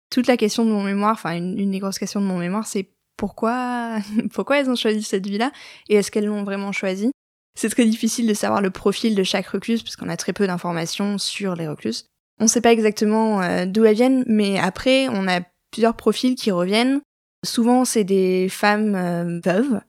Toute 0.10 0.27
la 0.27 0.38
question 0.38 0.65
de 0.65 0.70
mon 0.70 0.84
mémoire, 0.84 1.13
enfin 1.13 1.36
une, 1.36 1.58
une 1.58 1.72
des 1.72 1.79
grosses 1.79 2.00
questions 2.00 2.22
de 2.22 2.25
mon 2.25 2.38
mémoire, 2.38 2.67
c'est 2.67 2.89
pourquoi, 3.15 4.00
pourquoi 4.34 4.60
elles 4.60 4.70
ont 4.70 4.75
choisi 4.75 5.01
cette 5.01 5.27
vie-là? 5.27 5.51
Et 5.88 5.96
est-ce 5.96 6.12
qu'elles 6.12 6.25
l'ont 6.25 6.44
vraiment 6.44 6.74
choisie 6.74 7.12
C'est 7.56 7.70
très 7.70 7.86
difficile 7.86 8.28
de 8.28 8.34
savoir 8.34 8.62
le 8.62 8.70
profil 8.70 9.16
de 9.16 9.24
chaque 9.24 9.48
recluse 9.48 9.82
puisqu'on 9.82 10.10
a 10.10 10.18
très 10.18 10.34
peu 10.34 10.46
d'informations 10.46 11.18
sur 11.18 11.56
les 11.56 11.68
recluses. 11.68 12.06
On 12.40 12.44
ne 12.44 12.50
sait 12.50 12.62
pas 12.62 12.74
exactement 12.74 13.42
euh, 13.42 13.66
d'où 13.66 13.86
elles 13.86 13.96
viennent, 13.96 14.26
mais 14.28 14.60
après 14.60 15.08
on 15.10 15.28
a 15.28 15.42
plusieurs 15.72 15.96
profils 15.96 16.36
qui 16.36 16.52
reviennent. 16.52 17.02
Souvent 17.46 17.86
c'est 17.86 18.04
des 18.04 18.50
femmes 18.50 18.96
euh, 18.96 19.40
veuves, 19.44 19.80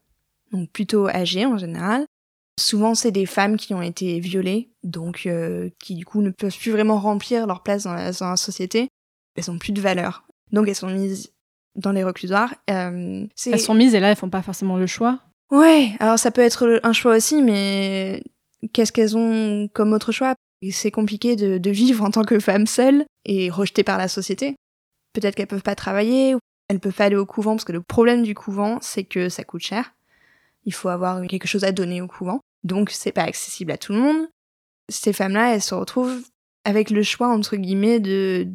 donc 0.53 0.71
plutôt 0.71 1.09
âgées 1.09 1.45
en 1.47 1.59
général. 1.59 2.07
Souvent, 2.59 2.95
c'est 2.95 3.11
des 3.11 3.27
femmes 3.27 3.59
qui 3.59 3.75
ont 3.75 3.83
été 3.83 4.19
violées, 4.19 4.71
donc 4.83 5.27
euh, 5.27 5.69
qui 5.79 5.95
du 5.95 6.07
coup 6.07 6.23
ne 6.23 6.31
peuvent 6.31 6.57
plus 6.57 6.71
vraiment 6.71 6.99
remplir 6.99 7.47
leur 7.47 7.63
place 7.63 7.83
dans 7.83 7.93
la, 7.93 8.37
société. 8.37 8.89
Elles 9.37 9.51
ont 9.51 9.59
plus 9.59 9.73
de 9.73 9.81
valeur, 9.83 10.27
donc 10.53 10.67
elles 10.67 10.75
sont 10.75 10.89
mises 10.89 11.35
dans 11.75 11.93
les 11.93 12.03
reclusoires. 12.03 12.55
Elles 12.67 13.29
sont 13.59 13.75
mises 13.75 13.95
et 13.95 14.01
là, 14.01 14.09
elles 14.09 14.17
font 14.17 14.31
pas 14.31 14.41
forcément 14.41 14.79
le 14.79 14.87
choix. 14.87 15.21
Ouais, 15.51 15.93
alors 16.01 16.19
ça 16.19 16.31
peut 16.31 16.41
être 16.41 16.81
un 16.83 16.93
choix 16.93 17.17
aussi, 17.17 17.41
mais 17.43 18.23
qu'est-ce 18.73 18.93
qu'elles 18.93 19.17
ont 19.17 19.69
comme 19.73 19.93
autre 19.93 20.13
choix? 20.13 20.35
C'est 20.71 20.91
compliqué 20.91 21.37
de, 21.37 21.71
vivre 21.71 22.05
en 22.05 22.11
tant 22.11 22.25
que 22.25 22.41
femme 22.41 22.67
seule 22.67 23.05
et 23.25 23.51
rejetée 23.51 23.85
par 23.85 23.99
la 23.99 24.09
société. 24.09 24.57
Peut-être 25.13 25.35
qu'elles 25.35 25.47
peuvent 25.47 25.63
pas 25.63 25.77
travailler, 25.77 26.35
ou 26.35 26.39
elles 26.69 26.81
peuvent 26.81 26.95
pas 26.95 27.05
aller 27.05 27.17
au 27.17 27.27
couvent, 27.27 27.53
parce 27.53 27.65
que 27.65 27.73
le 27.73 27.83
problème 27.83 28.23
du 28.23 28.35
couvent, 28.35 28.79
c'est 28.81 29.05
que 29.05 29.29
ça 29.29 29.45
coûte 29.45 29.63
cher. 29.63 29.95
Il 30.65 30.75
faut 30.75 30.89
avoir 30.89 31.25
quelque 31.27 31.47
chose 31.47 31.63
à 31.63 31.73
donner 31.73 32.03
au 32.03 32.09
couvent, 32.09 32.41
donc 32.65 32.91
c'est 32.91 33.13
pas 33.13 33.23
accessible 33.23 33.71
à 33.71 33.79
tout 33.79 33.93
le 33.93 34.01
monde. 34.01 34.27
Ces 34.89 35.13
femmes-là, 35.13 35.55
elles 35.55 35.63
se 35.63 35.75
retrouvent 35.75 36.23
avec 36.65 36.91
le 36.91 37.05
choix 37.05 37.29
entre 37.29 37.57
guillemets 37.57 38.01
de 38.01 38.49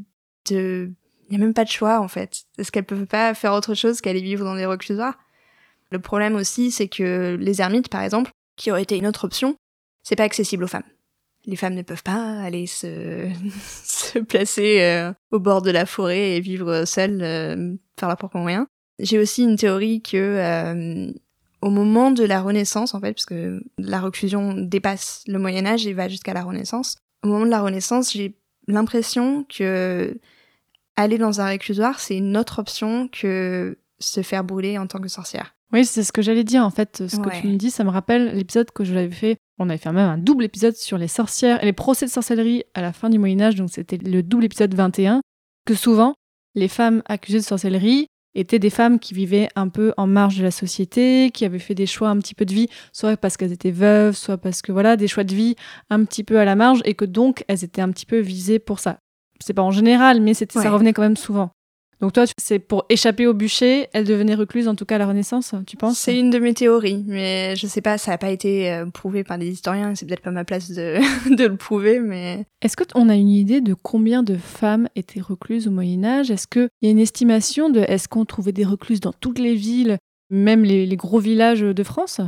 de 0.49 0.91
il 1.29 1.33
y 1.33 1.35
a 1.37 1.39
même 1.39 1.53
pas 1.53 1.63
de 1.63 1.69
choix 1.69 2.01
en 2.01 2.09
fait. 2.09 2.43
Est-ce 2.57 2.71
qu'elles 2.71 2.85
peuvent 2.85 3.05
pas 3.05 3.33
faire 3.33 3.53
autre 3.53 3.73
chose 3.73 4.01
qu'aller 4.01 4.21
vivre 4.21 4.43
dans 4.43 4.55
des 4.55 4.65
reclusoires 4.65 5.17
le 5.91 5.99
problème 5.99 6.35
aussi, 6.35 6.71
c'est 6.71 6.87
que 6.87 7.37
les 7.39 7.61
ermites, 7.61 7.89
par 7.89 8.01
exemple, 8.01 8.31
qui 8.55 8.71
auraient 8.71 8.83
été 8.83 8.97
une 8.97 9.07
autre 9.07 9.25
option, 9.25 9.55
c'est 10.03 10.15
pas 10.15 10.23
accessible 10.23 10.63
aux 10.63 10.67
femmes. 10.67 10.83
Les 11.45 11.55
femmes 11.55 11.73
ne 11.73 11.81
peuvent 11.81 12.03
pas 12.03 12.39
aller 12.41 12.67
se, 12.67 13.29
se 13.83 14.19
placer 14.19 14.81
euh, 14.81 15.11
au 15.31 15.39
bord 15.39 15.61
de 15.61 15.71
la 15.71 15.85
forêt 15.85 16.37
et 16.37 16.39
vivre 16.39 16.85
seules, 16.85 17.21
euh, 17.21 17.75
faire 17.99 18.07
leur 18.07 18.17
propre 18.17 18.37
moyen. 18.37 18.67
J'ai 18.99 19.19
aussi 19.19 19.43
une 19.43 19.57
théorie 19.57 20.01
que 20.01 20.17
euh, 20.17 21.11
au 21.61 21.69
moment 21.69 22.11
de 22.11 22.23
la 22.23 22.41
Renaissance, 22.41 22.93
en 22.93 22.99
fait, 22.99 23.13
parce 23.13 23.25
que 23.25 23.63
la 23.77 23.99
reclusion 23.99 24.53
dépasse 24.53 25.23
le 25.27 25.39
Moyen 25.39 25.65
Âge 25.65 25.87
et 25.87 25.93
va 25.93 26.07
jusqu'à 26.07 26.33
la 26.33 26.43
Renaissance, 26.43 26.97
au 27.23 27.27
moment 27.27 27.45
de 27.45 27.51
la 27.51 27.61
Renaissance, 27.61 28.13
j'ai 28.13 28.35
l'impression 28.67 29.45
que 29.45 30.19
aller 30.95 31.17
dans 31.17 31.41
un 31.41 31.45
réclusoire, 31.45 31.99
c'est 31.99 32.17
une 32.17 32.37
autre 32.37 32.59
option 32.59 33.07
que 33.07 33.77
se 33.99 34.21
faire 34.21 34.43
brûler 34.43 34.77
en 34.77 34.87
tant 34.87 34.99
que 34.99 35.07
sorcière. 35.07 35.55
Oui, 35.73 35.85
c'est 35.85 36.03
ce 36.03 36.11
que 36.11 36.21
j'allais 36.21 36.43
dire 36.43 36.65
en 36.65 36.69
fait. 36.69 37.07
Ce 37.07 37.15
que 37.17 37.29
tu 37.41 37.47
me 37.47 37.55
dis, 37.55 37.71
ça 37.71 37.83
me 37.83 37.89
rappelle 37.89 38.35
l'épisode 38.35 38.71
que 38.71 38.83
je 38.83 38.93
l'avais 38.93 39.11
fait. 39.13 39.37
On 39.59 39.69
avait 39.69 39.77
fait 39.77 39.91
même 39.91 40.09
un 40.09 40.17
double 40.17 40.43
épisode 40.43 40.75
sur 40.75 40.97
les 40.97 41.07
sorcières 41.07 41.61
et 41.61 41.65
les 41.65 41.73
procès 41.73 42.05
de 42.05 42.11
sorcellerie 42.11 42.63
à 42.73 42.81
la 42.81 42.93
fin 42.93 43.09
du 43.09 43.19
Moyen-Âge. 43.19 43.55
Donc 43.55 43.69
c'était 43.71 43.97
le 43.97 44.23
double 44.23 44.45
épisode 44.45 44.73
21. 44.73 45.21
Que 45.65 45.75
souvent, 45.75 46.13
les 46.55 46.67
femmes 46.67 47.03
accusées 47.05 47.37
de 47.39 47.43
sorcellerie 47.43 48.07
étaient 48.33 48.59
des 48.59 48.69
femmes 48.69 48.97
qui 48.97 49.13
vivaient 49.13 49.49
un 49.55 49.67
peu 49.69 49.93
en 49.97 50.07
marge 50.07 50.37
de 50.37 50.43
la 50.43 50.51
société, 50.51 51.31
qui 51.33 51.45
avaient 51.45 51.59
fait 51.59 51.75
des 51.75 51.85
choix 51.85 52.09
un 52.09 52.17
petit 52.17 52.33
peu 52.33 52.45
de 52.45 52.53
vie, 52.53 52.67
soit 52.93 53.15
parce 53.17 53.37
qu'elles 53.37 53.51
étaient 53.51 53.71
veuves, 53.71 54.15
soit 54.15 54.37
parce 54.37 54.61
que 54.61 54.71
voilà, 54.71 54.95
des 54.97 55.07
choix 55.07 55.23
de 55.25 55.35
vie 55.35 55.55
un 55.89 56.03
petit 56.05 56.23
peu 56.23 56.39
à 56.39 56.45
la 56.45 56.55
marge 56.55 56.81
et 56.85 56.93
que 56.95 57.05
donc 57.05 57.43
elles 57.47 57.63
étaient 57.63 57.81
un 57.81 57.91
petit 57.91 58.05
peu 58.05 58.19
visées 58.19 58.59
pour 58.59 58.79
ça. 58.79 58.97
C'est 59.43 59.53
pas 59.53 59.61
en 59.63 59.71
général, 59.71 60.21
mais 60.21 60.33
c'était, 60.33 60.57
Ouais. 60.57 60.63
ça 60.63 60.71
revenait 60.71 60.93
quand 60.93 61.01
même 61.01 61.17
souvent. 61.17 61.51
Donc 62.01 62.13
toi, 62.13 62.25
c'est 62.39 62.57
pour 62.57 62.85
échapper 62.89 63.27
au 63.27 63.35
bûcher, 63.35 63.87
elle 63.93 64.05
devenait 64.05 64.33
recluse, 64.33 64.67
en 64.67 64.73
tout 64.73 64.85
cas 64.85 64.95
à 64.95 64.97
la 64.97 65.05
Renaissance, 65.05 65.53
tu 65.67 65.77
penses? 65.77 65.99
C'est 65.99 66.17
une 66.17 66.31
de 66.31 66.39
mes 66.39 66.55
théories, 66.55 67.05
mais 67.07 67.55
je 67.55 67.67
sais 67.67 67.81
pas, 67.81 67.99
ça 67.99 68.09
n'a 68.09 68.17
pas 68.17 68.31
été 68.31 68.73
euh, 68.73 68.87
prouvé 68.87 69.23
par 69.23 69.37
des 69.37 69.47
historiens, 69.47 69.93
c'est 69.93 70.07
peut-être 70.07 70.23
pas 70.23 70.31
ma 70.31 70.43
place 70.43 70.71
de, 70.71 70.97
de 71.35 71.45
le 71.45 71.55
prouver, 71.57 71.99
mais 71.99 72.45
Est-ce 72.63 72.75
qu'on 72.75 73.07
a 73.07 73.15
une 73.15 73.29
idée 73.29 73.61
de 73.61 73.75
combien 73.75 74.23
de 74.23 74.35
femmes 74.35 74.89
étaient 74.95 75.21
recluses 75.21 75.67
au 75.67 75.71
Moyen 75.71 76.03
Âge? 76.03 76.31
Est-ce 76.31 76.47
qu'il 76.47 76.69
y 76.81 76.87
a 76.87 76.89
une 76.89 76.99
estimation 76.99 77.69
de 77.69 77.81
est-ce 77.81 78.07
qu'on 78.07 78.25
trouvait 78.25 78.51
des 78.51 78.65
recluses 78.65 78.99
dans 78.99 79.13
toutes 79.13 79.37
les 79.37 79.53
villes, 79.53 79.99
même 80.31 80.63
les, 80.63 80.87
les 80.87 80.95
gros 80.95 81.19
villages 81.19 81.61
de 81.61 81.83
France? 81.83 82.19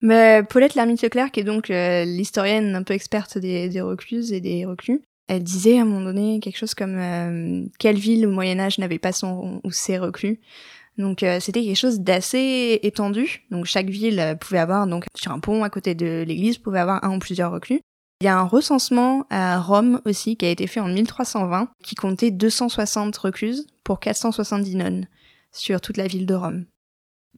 Mais 0.00 0.42
Paulette 0.48 0.74
Lermite 0.74 1.02
Leclerc, 1.02 1.30
qui 1.30 1.40
est 1.40 1.44
donc 1.44 1.70
euh, 1.70 2.06
l'historienne 2.06 2.74
un 2.74 2.82
peu 2.82 2.94
experte 2.94 3.36
des, 3.36 3.68
des 3.68 3.82
recluses 3.82 4.32
et 4.32 4.40
des 4.40 4.64
reclus, 4.64 5.02
elle 5.30 5.44
disait 5.44 5.78
à 5.78 5.82
un 5.82 5.84
moment 5.84 6.02
donné 6.02 6.40
quelque 6.40 6.56
chose 6.56 6.74
comme 6.74 6.96
euh, 6.98 7.64
quelle 7.78 7.96
ville 7.96 8.26
au 8.26 8.30
Moyen 8.30 8.58
Âge 8.58 8.78
n'avait 8.78 8.98
pas 8.98 9.12
son 9.12 9.60
ou 9.62 9.70
ses 9.70 9.96
reclus. 9.96 10.40
Donc 10.98 11.22
euh, 11.22 11.38
c'était 11.38 11.62
quelque 11.62 11.76
chose 11.76 12.00
d'assez 12.00 12.80
étendu. 12.82 13.46
Donc 13.52 13.66
chaque 13.66 13.88
ville 13.88 14.18
euh, 14.18 14.34
pouvait 14.34 14.58
avoir 14.58 14.88
donc 14.88 15.04
sur 15.14 15.30
un 15.30 15.38
pont 15.38 15.62
à 15.62 15.70
côté 15.70 15.94
de 15.94 16.24
l'église 16.26 16.58
pouvait 16.58 16.80
avoir 16.80 17.04
un 17.04 17.14
ou 17.14 17.20
plusieurs 17.20 17.52
reclus. 17.52 17.80
Il 18.20 18.24
y 18.24 18.28
a 18.28 18.36
un 18.36 18.42
recensement 18.42 19.24
à 19.30 19.60
Rome 19.60 20.00
aussi 20.04 20.36
qui 20.36 20.46
a 20.46 20.50
été 20.50 20.66
fait 20.66 20.80
en 20.80 20.88
1320 20.88 21.68
qui 21.84 21.94
comptait 21.94 22.32
260 22.32 23.16
recluses 23.16 23.68
pour 23.84 24.00
470 24.00 24.74
nonnes 24.74 25.06
sur 25.52 25.80
toute 25.80 25.96
la 25.96 26.08
ville 26.08 26.26
de 26.26 26.34
Rome. 26.34 26.64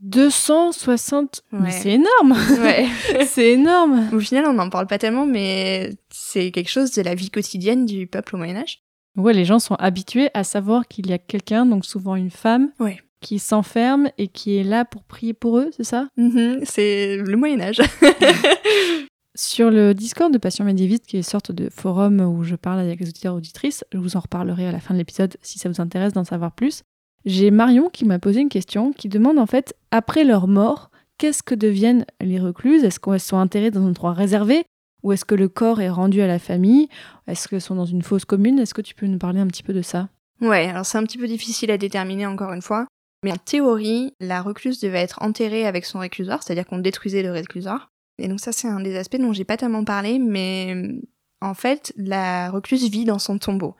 260 0.02 1.42
Ouais. 1.52 1.70
C'est 1.70 1.90
énorme 1.92 2.36
Ouais. 2.60 2.86
C'est 3.26 3.52
énorme 3.52 4.08
Au 4.12 4.20
final, 4.20 4.46
on 4.46 4.52
n'en 4.54 4.68
parle 4.70 4.86
pas 4.86 4.98
tellement, 4.98 5.26
mais 5.26 5.90
c'est 6.10 6.50
quelque 6.50 6.70
chose 6.70 6.90
de 6.92 7.02
la 7.02 7.14
vie 7.14 7.30
quotidienne 7.30 7.86
du 7.86 8.06
peuple 8.06 8.34
au 8.34 8.38
Moyen 8.38 8.56
Âge. 8.56 8.82
Ouais, 9.16 9.32
les 9.32 9.44
gens 9.44 9.58
sont 9.58 9.74
habitués 9.76 10.30
à 10.34 10.42
savoir 10.44 10.88
qu'il 10.88 11.06
y 11.08 11.12
a 11.12 11.18
quelqu'un, 11.18 11.66
donc 11.66 11.84
souvent 11.84 12.16
une 12.16 12.30
femme, 12.30 12.70
Ouais. 12.80 12.98
qui 13.20 13.38
s'enferme 13.38 14.08
et 14.18 14.28
qui 14.28 14.56
est 14.56 14.64
là 14.64 14.84
pour 14.84 15.04
prier 15.04 15.34
pour 15.34 15.58
eux, 15.58 15.70
c'est 15.76 15.84
ça? 15.84 16.08
Mhm, 16.16 16.60
c'est 16.64 17.16
le 17.18 17.36
Moyen 17.36 17.60
Âge. 17.60 17.80
Sur 19.34 19.70
le 19.70 19.94
Discord 19.94 20.30
de 20.30 20.36
Passion 20.36 20.64
Médiéviste, 20.64 21.06
qui 21.06 21.16
est 21.16 21.20
une 21.20 21.24
sorte 21.24 21.52
de 21.52 21.70
forum 21.70 22.20
où 22.20 22.42
je 22.44 22.54
parle 22.54 22.78
avec 22.80 23.00
les 23.00 23.08
auditeurs 23.08 23.34
auditrices, 23.34 23.82
je 23.90 23.96
vous 23.98 24.16
en 24.16 24.20
reparlerai 24.20 24.66
à 24.66 24.72
la 24.72 24.78
fin 24.80 24.92
de 24.92 24.98
l'épisode 24.98 25.36
si 25.40 25.58
ça 25.58 25.70
vous 25.70 25.80
intéresse 25.80 26.12
d'en 26.12 26.24
savoir 26.24 26.52
plus. 26.52 26.82
J'ai 27.24 27.50
Marion 27.50 27.88
qui 27.88 28.04
m'a 28.04 28.18
posé 28.18 28.40
une 28.40 28.48
question 28.48 28.92
qui 28.92 29.08
demande 29.08 29.38
en 29.38 29.46
fait, 29.46 29.76
après 29.90 30.24
leur 30.24 30.48
mort, 30.48 30.90
qu'est-ce 31.18 31.42
que 31.42 31.54
deviennent 31.54 32.04
les 32.20 32.40
recluses? 32.40 32.82
Est-ce 32.84 32.98
qu'elles 32.98 33.20
sont 33.20 33.36
enterrées 33.36 33.70
dans 33.70 33.82
un 33.82 33.88
endroit 33.88 34.12
réservé? 34.12 34.64
Ou 35.02 35.12
est-ce 35.12 35.24
que 35.24 35.34
le 35.34 35.48
corps 35.48 35.80
est 35.80 35.90
rendu 35.90 36.20
à 36.20 36.26
la 36.26 36.38
famille? 36.38 36.88
Est-ce 37.26 37.48
qu'elles 37.48 37.60
sont 37.60 37.74
dans 37.74 37.84
une 37.84 38.02
fosse 38.02 38.24
commune? 38.24 38.58
Est-ce 38.58 38.74
que 38.74 38.82
tu 38.82 38.94
peux 38.94 39.06
nous 39.06 39.18
parler 39.18 39.40
un 39.40 39.46
petit 39.46 39.62
peu 39.62 39.72
de 39.72 39.82
ça? 39.82 40.08
Ouais, 40.40 40.68
alors 40.68 40.86
c'est 40.86 40.98
un 40.98 41.04
petit 41.04 41.18
peu 41.18 41.26
difficile 41.26 41.70
à 41.70 41.78
déterminer 41.78 42.26
encore 42.26 42.52
une 42.52 42.62
fois. 42.62 42.86
Mais 43.24 43.32
en 43.32 43.36
théorie, 43.36 44.14
la 44.20 44.42
recluse 44.42 44.80
devait 44.80 45.00
être 45.00 45.22
enterrée 45.22 45.66
avec 45.66 45.84
son 45.84 46.00
réclusoire, 46.00 46.42
c'est-à-dire 46.42 46.66
qu'on 46.66 46.78
détruisait 46.78 47.22
le 47.22 47.30
réclusoire. 47.30 47.90
Et 48.18 48.26
donc 48.26 48.40
ça, 48.40 48.50
c'est 48.50 48.68
un 48.68 48.80
des 48.80 48.96
aspects 48.96 49.16
dont 49.16 49.32
j'ai 49.32 49.44
pas 49.44 49.56
tellement 49.56 49.84
parlé, 49.84 50.18
mais 50.18 50.74
en 51.40 51.54
fait, 51.54 51.92
la 51.96 52.50
recluse 52.50 52.88
vit 52.90 53.04
dans 53.04 53.20
son 53.20 53.38
tombeau. 53.38 53.76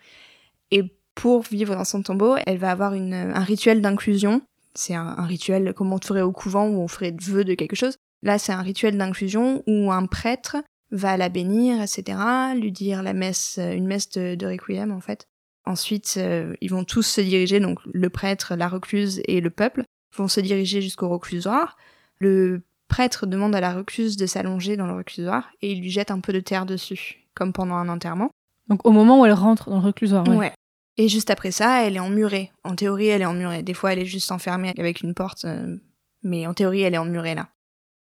Et 0.70 0.94
pour 1.14 1.42
vivre 1.42 1.74
dans 1.74 1.84
son 1.84 2.02
tombeau, 2.02 2.36
elle 2.46 2.58
va 2.58 2.70
avoir 2.70 2.94
une, 2.94 3.14
un 3.14 3.42
rituel 3.44 3.80
d'inclusion. 3.80 4.42
C'est 4.74 4.94
un, 4.94 5.14
un 5.18 5.26
rituel 5.26 5.74
comme 5.74 5.92
on 5.92 5.98
ferait 5.98 6.22
au 6.22 6.32
couvent 6.32 6.66
où 6.66 6.80
on 6.80 6.88
ferait 6.88 7.14
vœu 7.20 7.44
de 7.44 7.54
quelque 7.54 7.76
chose. 7.76 7.96
Là, 8.22 8.38
c'est 8.38 8.52
un 8.52 8.62
rituel 8.62 8.96
d'inclusion 8.96 9.62
où 9.66 9.92
un 9.92 10.06
prêtre 10.06 10.56
va 10.90 11.16
la 11.16 11.28
bénir, 11.28 11.80
etc., 11.82 12.18
lui 12.54 12.70
dire 12.70 13.02
la 13.02 13.12
messe, 13.14 13.58
une 13.58 13.86
messe 13.86 14.10
de, 14.10 14.34
de 14.34 14.46
requiem 14.46 14.92
en 14.92 15.00
fait. 15.00 15.26
Ensuite, 15.64 16.14
euh, 16.16 16.54
ils 16.60 16.70
vont 16.70 16.84
tous 16.84 17.02
se 17.02 17.20
diriger, 17.20 17.60
donc 17.60 17.78
le 17.92 18.10
prêtre, 18.10 18.54
la 18.56 18.68
recluse 18.68 19.22
et 19.26 19.40
le 19.40 19.50
peuple 19.50 19.84
vont 20.16 20.28
se 20.28 20.40
diriger 20.40 20.82
jusqu'au 20.82 21.08
reclusoire. 21.08 21.76
Le 22.18 22.62
prêtre 22.88 23.26
demande 23.26 23.54
à 23.54 23.60
la 23.60 23.72
recluse 23.72 24.16
de 24.16 24.26
s'allonger 24.26 24.76
dans 24.76 24.86
le 24.86 24.94
reclusoire 24.94 25.50
et 25.62 25.72
il 25.72 25.80
lui 25.80 25.90
jette 25.90 26.10
un 26.10 26.20
peu 26.20 26.32
de 26.32 26.40
terre 26.40 26.66
dessus, 26.66 27.24
comme 27.34 27.52
pendant 27.52 27.76
un 27.76 27.88
enterrement. 27.88 28.30
Donc 28.68 28.84
au 28.86 28.92
moment 28.92 29.20
où 29.20 29.26
elle 29.26 29.32
rentre 29.32 29.70
dans 29.70 29.80
le 29.80 29.86
reclusoire. 29.86 30.26
ouais. 30.28 30.36
Ouais. 30.36 30.52
Et 30.98 31.08
juste 31.08 31.30
après 31.30 31.50
ça, 31.50 31.86
elle 31.86 31.96
est 31.96 32.00
emmurée. 32.00 32.52
En 32.64 32.76
théorie, 32.76 33.08
elle 33.08 33.22
est 33.22 33.26
emmurée. 33.26 33.62
Des 33.62 33.74
fois, 33.74 33.92
elle 33.92 34.00
est 34.00 34.06
juste 34.06 34.30
enfermée 34.30 34.72
avec 34.78 35.00
une 35.00 35.14
porte, 35.14 35.44
euh, 35.44 35.76
mais 36.22 36.46
en 36.46 36.54
théorie, 36.54 36.82
elle 36.82 36.94
est 36.94 36.98
emmurée 36.98 37.34
là. 37.34 37.48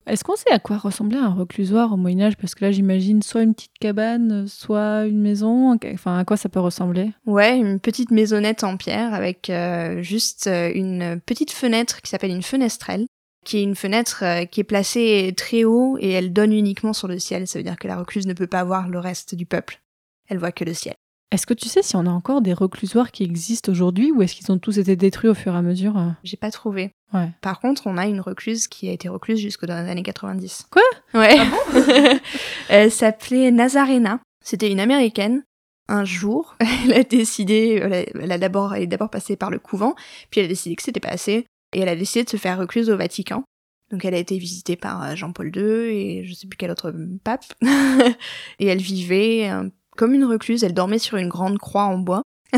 Est-ce 0.06 0.24
qu'on 0.24 0.34
sait 0.34 0.50
à 0.50 0.58
quoi 0.58 0.78
ressemblait 0.78 1.18
un 1.18 1.32
reclusoire 1.32 1.92
au 1.92 1.96
Moyen 1.96 2.26
Âge 2.26 2.36
Parce 2.36 2.54
que 2.54 2.64
là, 2.64 2.72
j'imagine 2.72 3.22
soit 3.22 3.42
une 3.42 3.54
petite 3.54 3.78
cabane, 3.80 4.48
soit 4.48 5.06
une 5.06 5.20
maison. 5.20 5.78
Enfin, 5.92 6.18
à 6.18 6.24
quoi 6.24 6.36
ça 6.36 6.48
peut 6.48 6.60
ressembler? 6.60 7.12
Ouais, 7.26 7.56
une 7.56 7.78
petite 7.78 8.10
maisonnette 8.10 8.64
en 8.64 8.76
pierre 8.76 9.14
avec 9.14 9.50
euh, 9.50 10.02
juste 10.02 10.46
euh, 10.46 10.72
une 10.74 11.20
petite 11.24 11.52
fenêtre 11.52 12.00
qui 12.02 12.10
s'appelle 12.10 12.30
une 12.30 12.42
fenestrelle, 12.42 13.06
qui 13.44 13.58
est 13.58 13.62
une 13.62 13.76
fenêtre 13.76 14.24
euh, 14.24 14.44
qui 14.46 14.60
est 14.60 14.64
placée 14.64 15.32
très 15.36 15.64
haut 15.64 15.96
et 16.00 16.10
elle 16.10 16.32
donne 16.32 16.52
uniquement 16.52 16.92
sur 16.92 17.06
le 17.06 17.18
ciel. 17.18 17.46
Ça 17.46 17.58
veut 17.58 17.62
dire 17.62 17.78
que 17.78 17.86
la 17.88 17.96
recluse 17.96 18.26
ne 18.26 18.34
peut 18.34 18.46
pas 18.46 18.64
voir 18.64 18.88
le 18.88 18.98
reste 18.98 19.34
du 19.34 19.46
peuple. 19.46 19.80
Elle 20.28 20.38
voit 20.38 20.52
que 20.52 20.64
le 20.64 20.74
ciel. 20.74 20.94
Est-ce 21.30 21.46
que 21.46 21.54
tu 21.54 21.68
sais 21.68 21.82
si 21.82 21.94
on 21.94 22.06
a 22.06 22.10
encore 22.10 22.40
des 22.40 22.52
reclusoires 22.52 23.12
qui 23.12 23.22
existent 23.22 23.70
aujourd'hui 23.70 24.10
ou 24.10 24.20
est-ce 24.22 24.34
qu'ils 24.34 24.50
ont 24.50 24.58
tous 24.58 24.78
été 24.78 24.96
détruits 24.96 25.30
au 25.30 25.34
fur 25.34 25.54
et 25.54 25.56
à 25.56 25.62
mesure 25.62 25.96
euh 25.96 26.08
J'ai 26.24 26.36
pas 26.36 26.50
trouvé. 26.50 26.92
Ouais. 27.12 27.28
Par 27.40 27.60
contre, 27.60 27.86
on 27.86 27.96
a 27.96 28.06
une 28.06 28.20
recluse 28.20 28.66
qui 28.66 28.88
a 28.88 28.92
été 28.92 29.08
recluse 29.08 29.38
jusque 29.38 29.64
dans 29.64 29.80
les 29.80 29.88
années 29.88 30.02
90. 30.02 30.66
Quoi? 30.70 30.82
Ouais. 31.14 31.36
elle 32.68 32.90
s'appelait 32.90 33.52
Nazarena. 33.52 34.18
C'était 34.44 34.72
une 34.72 34.80
américaine. 34.80 35.44
Un 35.88 36.04
jour, 36.04 36.56
elle 36.84 36.94
a 36.94 37.04
décidé, 37.04 37.80
elle 38.14 38.32
a, 38.32 38.38
d'abord, 38.38 38.74
elle 38.74 38.84
est 38.84 38.86
d'abord 38.86 39.10
passée 39.10 39.36
par 39.36 39.50
le 39.50 39.58
couvent, 39.58 39.94
puis 40.30 40.40
elle 40.40 40.46
a 40.46 40.48
décidé 40.48 40.76
que 40.76 40.82
c'était 40.82 41.00
pas 41.00 41.08
assez, 41.08 41.46
et 41.72 41.80
elle 41.80 41.88
a 41.88 41.96
décidé 41.96 42.24
de 42.24 42.30
se 42.30 42.36
faire 42.36 42.58
recluse 42.58 42.90
au 42.90 42.96
Vatican. 42.96 43.42
Donc 43.90 44.04
elle 44.04 44.14
a 44.14 44.18
été 44.18 44.38
visitée 44.38 44.76
par 44.76 45.02
euh, 45.02 45.16
Jean-Paul 45.16 45.50
II 45.54 45.62
et 45.62 46.24
je 46.24 46.32
sais 46.32 46.46
plus 46.46 46.56
quel 46.56 46.70
autre 46.70 46.94
pape. 47.24 47.44
et 48.60 48.66
elle 48.66 48.80
vivait 48.80 49.50
euh, 49.50 49.68
comme 50.00 50.14
une 50.14 50.24
recluse, 50.24 50.64
elle 50.64 50.72
dormait 50.72 50.98
sur 50.98 51.18
une 51.18 51.28
grande 51.28 51.58
croix 51.58 51.82
en 51.84 51.98
bois. 51.98 52.22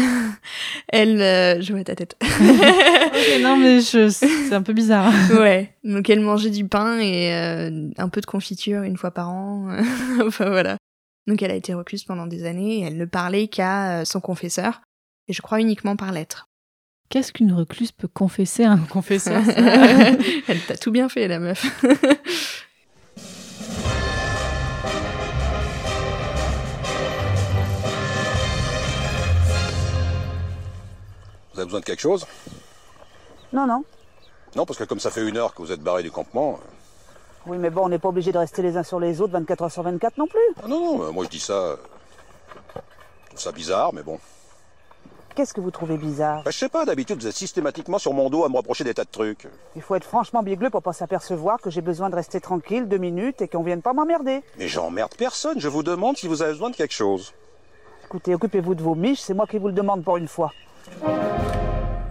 elle, 0.88 1.20
euh, 1.20 1.60
je 1.60 1.72
vois 1.72 1.82
ta 1.82 1.96
tête. 1.96 2.16
Ok, 3.12 3.42
non, 3.42 3.56
mais 3.56 3.80
je- 3.80 4.08
c'est 4.08 4.54
un 4.54 4.62
peu 4.62 4.72
bizarre. 4.72 5.12
ouais. 5.38 5.74
Donc 5.84 6.08
elle 6.08 6.20
mangeait 6.20 6.50
du 6.50 6.66
pain 6.66 6.98
et 7.00 7.32
euh, 7.34 7.90
un 7.98 8.08
peu 8.08 8.20
de 8.20 8.26
confiture 8.26 8.82
une 8.84 8.96
fois 8.96 9.10
par 9.10 9.28
an. 9.30 9.68
enfin 10.24 10.48
voilà. 10.50 10.76
Donc 11.26 11.42
elle 11.42 11.50
a 11.50 11.54
été 11.56 11.74
recluse 11.74 12.04
pendant 12.04 12.26
des 12.26 12.44
années 12.44 12.78
et 12.78 12.80
elle 12.82 12.96
ne 12.96 13.04
parlait 13.04 13.48
qu'à 13.48 14.00
euh, 14.00 14.04
son 14.04 14.20
confesseur. 14.20 14.80
Et 15.28 15.32
je 15.32 15.42
crois 15.42 15.60
uniquement 15.60 15.96
par 15.96 16.10
lettre. 16.12 16.46
Qu'est-ce 17.10 17.32
qu'une 17.32 17.52
recluse 17.52 17.90
peut 17.92 18.08
confesser 18.08 18.64
à 18.64 18.70
un 18.72 18.78
confesseur 18.78 19.42
elle 20.48 20.60
t'a 20.66 20.76
tout 20.76 20.90
bien 20.92 21.08
fait 21.10 21.28
la 21.28 21.38
meuf. 21.40 21.66
Vous 31.54 31.60
avez 31.60 31.66
besoin 31.66 31.80
de 31.80 31.84
quelque 31.84 32.00
chose? 32.00 32.26
Non, 33.52 33.66
non. 33.66 33.84
Non, 34.56 34.66
parce 34.66 34.78
que 34.78 34.84
comme 34.84 35.00
ça 35.00 35.10
fait 35.10 35.26
une 35.26 35.36
heure 35.36 35.54
que 35.54 35.62
vous 35.62 35.72
êtes 35.72 35.80
barré 35.80 36.02
du 36.02 36.10
campement. 36.10 36.54
euh, 36.54 36.66
Oui, 37.46 37.58
mais 37.58 37.70
bon, 37.70 37.84
on 37.84 37.88
n'est 37.88 37.98
pas 37.98 38.08
obligé 38.08 38.32
de 38.32 38.38
rester 38.38 38.62
les 38.62 38.76
uns 38.76 38.82
sur 38.82 39.00
les 39.00 39.20
autres 39.20 39.32
24 39.32 39.62
heures 39.64 39.72
sur 39.72 39.82
24 39.82 40.16
non 40.18 40.26
plus. 40.26 40.40
ah 40.62 40.68
non, 40.68 40.80
non, 40.98 41.02
euh, 41.04 41.10
moi 41.12 41.24
je 41.24 41.30
dis 41.30 41.40
ça. 41.40 41.52
euh, 41.54 41.76
Je 42.76 43.28
trouve 43.28 43.40
ça 43.40 43.52
bizarre, 43.52 43.92
mais 43.92 44.02
bon. 44.02 44.18
Qu'est-ce 45.34 45.54
que 45.54 45.62
vous 45.62 45.70
trouvez 45.70 45.96
bizarre? 45.96 46.42
Bah, 46.44 46.50
je 46.50 46.58
sais 46.58 46.68
pas, 46.68 46.84
d'habitude 46.84 47.18
vous 47.18 47.26
êtes 47.26 47.34
systématiquement 47.36 47.98
sur 47.98 48.12
mon 48.12 48.28
dos 48.28 48.44
à 48.44 48.50
me 48.50 48.56
reprocher 48.58 48.84
des 48.84 48.92
tas 48.92 49.04
de 49.04 49.10
trucs. 49.10 49.48
Il 49.74 49.80
faut 49.80 49.94
être 49.94 50.04
franchement 50.04 50.42
bigleux 50.42 50.68
pour 50.68 50.82
pas 50.82 50.92
s'apercevoir 50.92 51.58
que 51.58 51.70
j'ai 51.70 51.80
besoin 51.80 52.10
de 52.10 52.14
rester 52.14 52.38
tranquille 52.38 52.86
deux 52.86 52.98
minutes 52.98 53.40
et 53.40 53.48
qu'on 53.48 53.62
vienne 53.62 53.80
pas 53.80 53.94
m'emmerder. 53.94 54.42
Mais 54.58 54.68
j'emmerde 54.68 55.14
personne, 55.16 55.58
je 55.58 55.68
vous 55.68 55.82
demande 55.82 56.18
si 56.18 56.28
vous 56.28 56.42
avez 56.42 56.52
besoin 56.52 56.68
de 56.68 56.76
quelque 56.76 56.92
chose. 56.92 57.32
Écoutez, 58.04 58.34
occupez-vous 58.34 58.74
de 58.74 58.82
vos 58.82 58.94
miches, 58.94 59.20
c'est 59.20 59.32
moi 59.32 59.46
qui 59.46 59.56
vous 59.56 59.68
le 59.68 59.72
demande 59.72 60.04
pour 60.04 60.18
une 60.18 60.28
fois. 60.28 60.52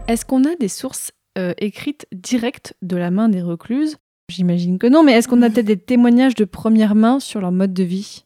Est-ce 0.07 0.25
qu'on 0.25 0.43
a 0.43 0.55
des 0.55 0.67
sources 0.67 1.11
euh, 1.37 1.53
écrites 1.57 2.07
directes 2.11 2.75
de 2.81 2.97
la 2.97 3.11
main 3.11 3.29
des 3.29 3.41
recluses? 3.41 3.97
J'imagine 4.29 4.79
que 4.79 4.87
non, 4.87 5.03
mais 5.03 5.13
est-ce 5.13 5.27
qu'on 5.27 5.41
a 5.41 5.49
peut-être 5.49 5.65
des 5.65 5.77
témoignages 5.79 6.35
de 6.35 6.45
première 6.45 6.95
main 6.95 7.19
sur 7.19 7.41
leur 7.41 7.51
mode 7.51 7.73
de 7.73 7.83
vie? 7.83 8.25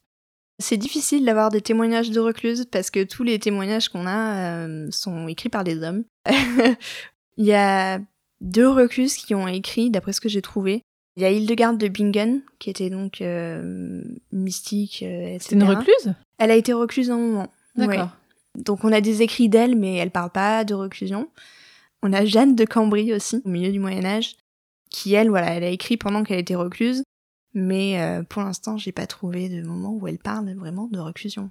C'est 0.60 0.78
difficile 0.78 1.26
d'avoir 1.26 1.50
des 1.50 1.62
témoignages 1.62 2.12
de 2.12 2.20
recluses 2.20 2.66
parce 2.72 2.90
que 2.90 3.04
tous 3.04 3.24
les 3.24 3.40
témoignages 3.40 3.90
qu'on 3.90 4.08
a 4.08 4.66
euh, 4.66 4.88
sont 4.90 5.28
écrits 5.28 5.50
par 5.50 5.64
des 5.64 5.84
hommes. 5.84 6.06
Il 7.38 7.46
y 7.46 7.54
a 7.54 8.00
deux 8.40 8.70
recluses 8.70 9.16
qui 9.16 9.36
ont 9.36 9.48
écrit, 9.48 9.90
d'après 9.90 10.14
ce 10.14 10.22
que 10.22 10.30
j'ai 10.30 10.42
trouvé. 10.42 10.82
Il 11.18 11.24
y 11.24 11.26
a 11.26 11.32
Hildegarde 11.32 11.78
de 11.78 11.88
Bingen, 11.88 12.42
qui 12.60 12.70
était 12.70 12.90
donc 12.90 13.22
euh, 13.22 14.02
mystique, 14.32 15.04
euh. 15.04 15.38
C'est 15.40 15.56
une 15.56 15.64
recluse? 15.64 16.14
Elle 16.38 16.52
a 16.52 16.56
été 16.56 16.74
recluse 16.74 17.10
un 17.10 17.18
moment. 17.18 17.48
D'accord. 17.76 17.96
Ouais. 17.96 18.25
Donc 18.58 18.84
on 18.84 18.92
a 18.92 19.02
des 19.02 19.22
écrits 19.22 19.50
d'elle, 19.50 19.76
mais 19.76 19.96
elle 19.96 20.12
parle 20.12 20.32
pas 20.32 20.64
de 20.64 20.74
reclusion. 20.74 21.30
On 22.04 22.14
a 22.14 22.26
Jeanne 22.26 22.56
de 22.56 22.66
Cambry 22.66 23.14
aussi, 23.14 23.42
au 23.46 23.50
milieu 23.50 23.72
du 23.72 23.80
Moyen 23.80 24.06
Âge, 24.06 24.36
qui 24.90 25.14
elle, 25.14 25.30
voilà, 25.30 25.52
elle 25.52 25.64
a 25.64 25.70
écrit 25.70 25.98
pendant 25.98 26.24
qu'elle 26.24 26.40
était 26.40 26.56
recluse, 26.56 27.04
mais 27.54 28.02
euh, 28.02 28.24
pour 28.24 28.42
l'instant, 28.44 28.78
j'ai 28.78 28.92
pas 28.92 29.08
trouvé 29.08 29.50
de 29.50 29.66
moment 29.66 29.94
où 29.94 30.08
elle 30.08 30.20
parle 30.20 30.54
vraiment 30.54 30.88
de 30.88 31.00
reclusion. 31.00 31.50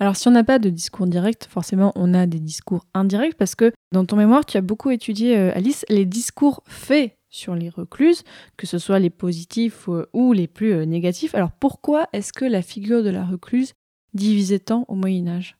Alors 0.00 0.16
si 0.16 0.28
on 0.28 0.30
n'a 0.30 0.44
pas 0.44 0.58
de 0.58 0.70
discours 0.70 1.06
direct, 1.06 1.46
forcément 1.50 1.92
on 1.94 2.14
a 2.14 2.26
des 2.26 2.40
discours 2.40 2.86
indirects 2.94 3.36
parce 3.36 3.54
que 3.54 3.70
dans 3.92 4.06
ton 4.06 4.16
mémoire 4.16 4.46
tu 4.46 4.56
as 4.56 4.62
beaucoup 4.62 4.90
étudié, 4.90 5.36
euh, 5.36 5.52
Alice, 5.54 5.84
les 5.90 6.06
discours 6.06 6.62
faits 6.66 7.18
sur 7.28 7.54
les 7.54 7.68
recluses, 7.68 8.24
que 8.56 8.66
ce 8.66 8.78
soit 8.78 8.98
les 8.98 9.10
positifs 9.10 9.90
euh, 9.90 10.08
ou 10.14 10.32
les 10.32 10.48
plus 10.48 10.86
négatifs. 10.86 11.34
Alors 11.34 11.52
pourquoi 11.52 12.08
est-ce 12.14 12.32
que 12.32 12.46
la 12.46 12.62
figure 12.62 13.02
de 13.02 13.10
la 13.10 13.26
recluse 13.26 13.74
divisait 14.14 14.58
tant 14.58 14.86
au 14.88 14.94
Moyen 14.94 15.28
Âge 15.28 15.59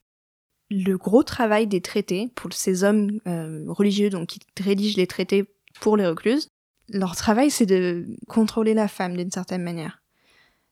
Le 0.71 0.97
gros 0.97 1.23
travail 1.23 1.67
des 1.67 1.81
traités 1.81 2.31
pour 2.35 2.53
ces 2.53 2.85
hommes 2.85 3.21
euh, 3.27 3.65
religieux 3.69 4.09
donc 4.09 4.29
qui 4.29 4.41
rédigent 4.61 4.97
les 4.97 5.07
traités 5.07 5.45
pour 5.81 5.97
les 5.97 6.07
recluses, 6.07 6.49
leur 6.89 7.17
travail 7.17 7.51
c'est 7.51 7.67
de 7.67 8.07
contrôler 8.29 8.75
la 8.75 8.89
femme 8.89 9.17
d'une 9.17 9.31
certaine 9.31 9.63
manière. 9.63 10.01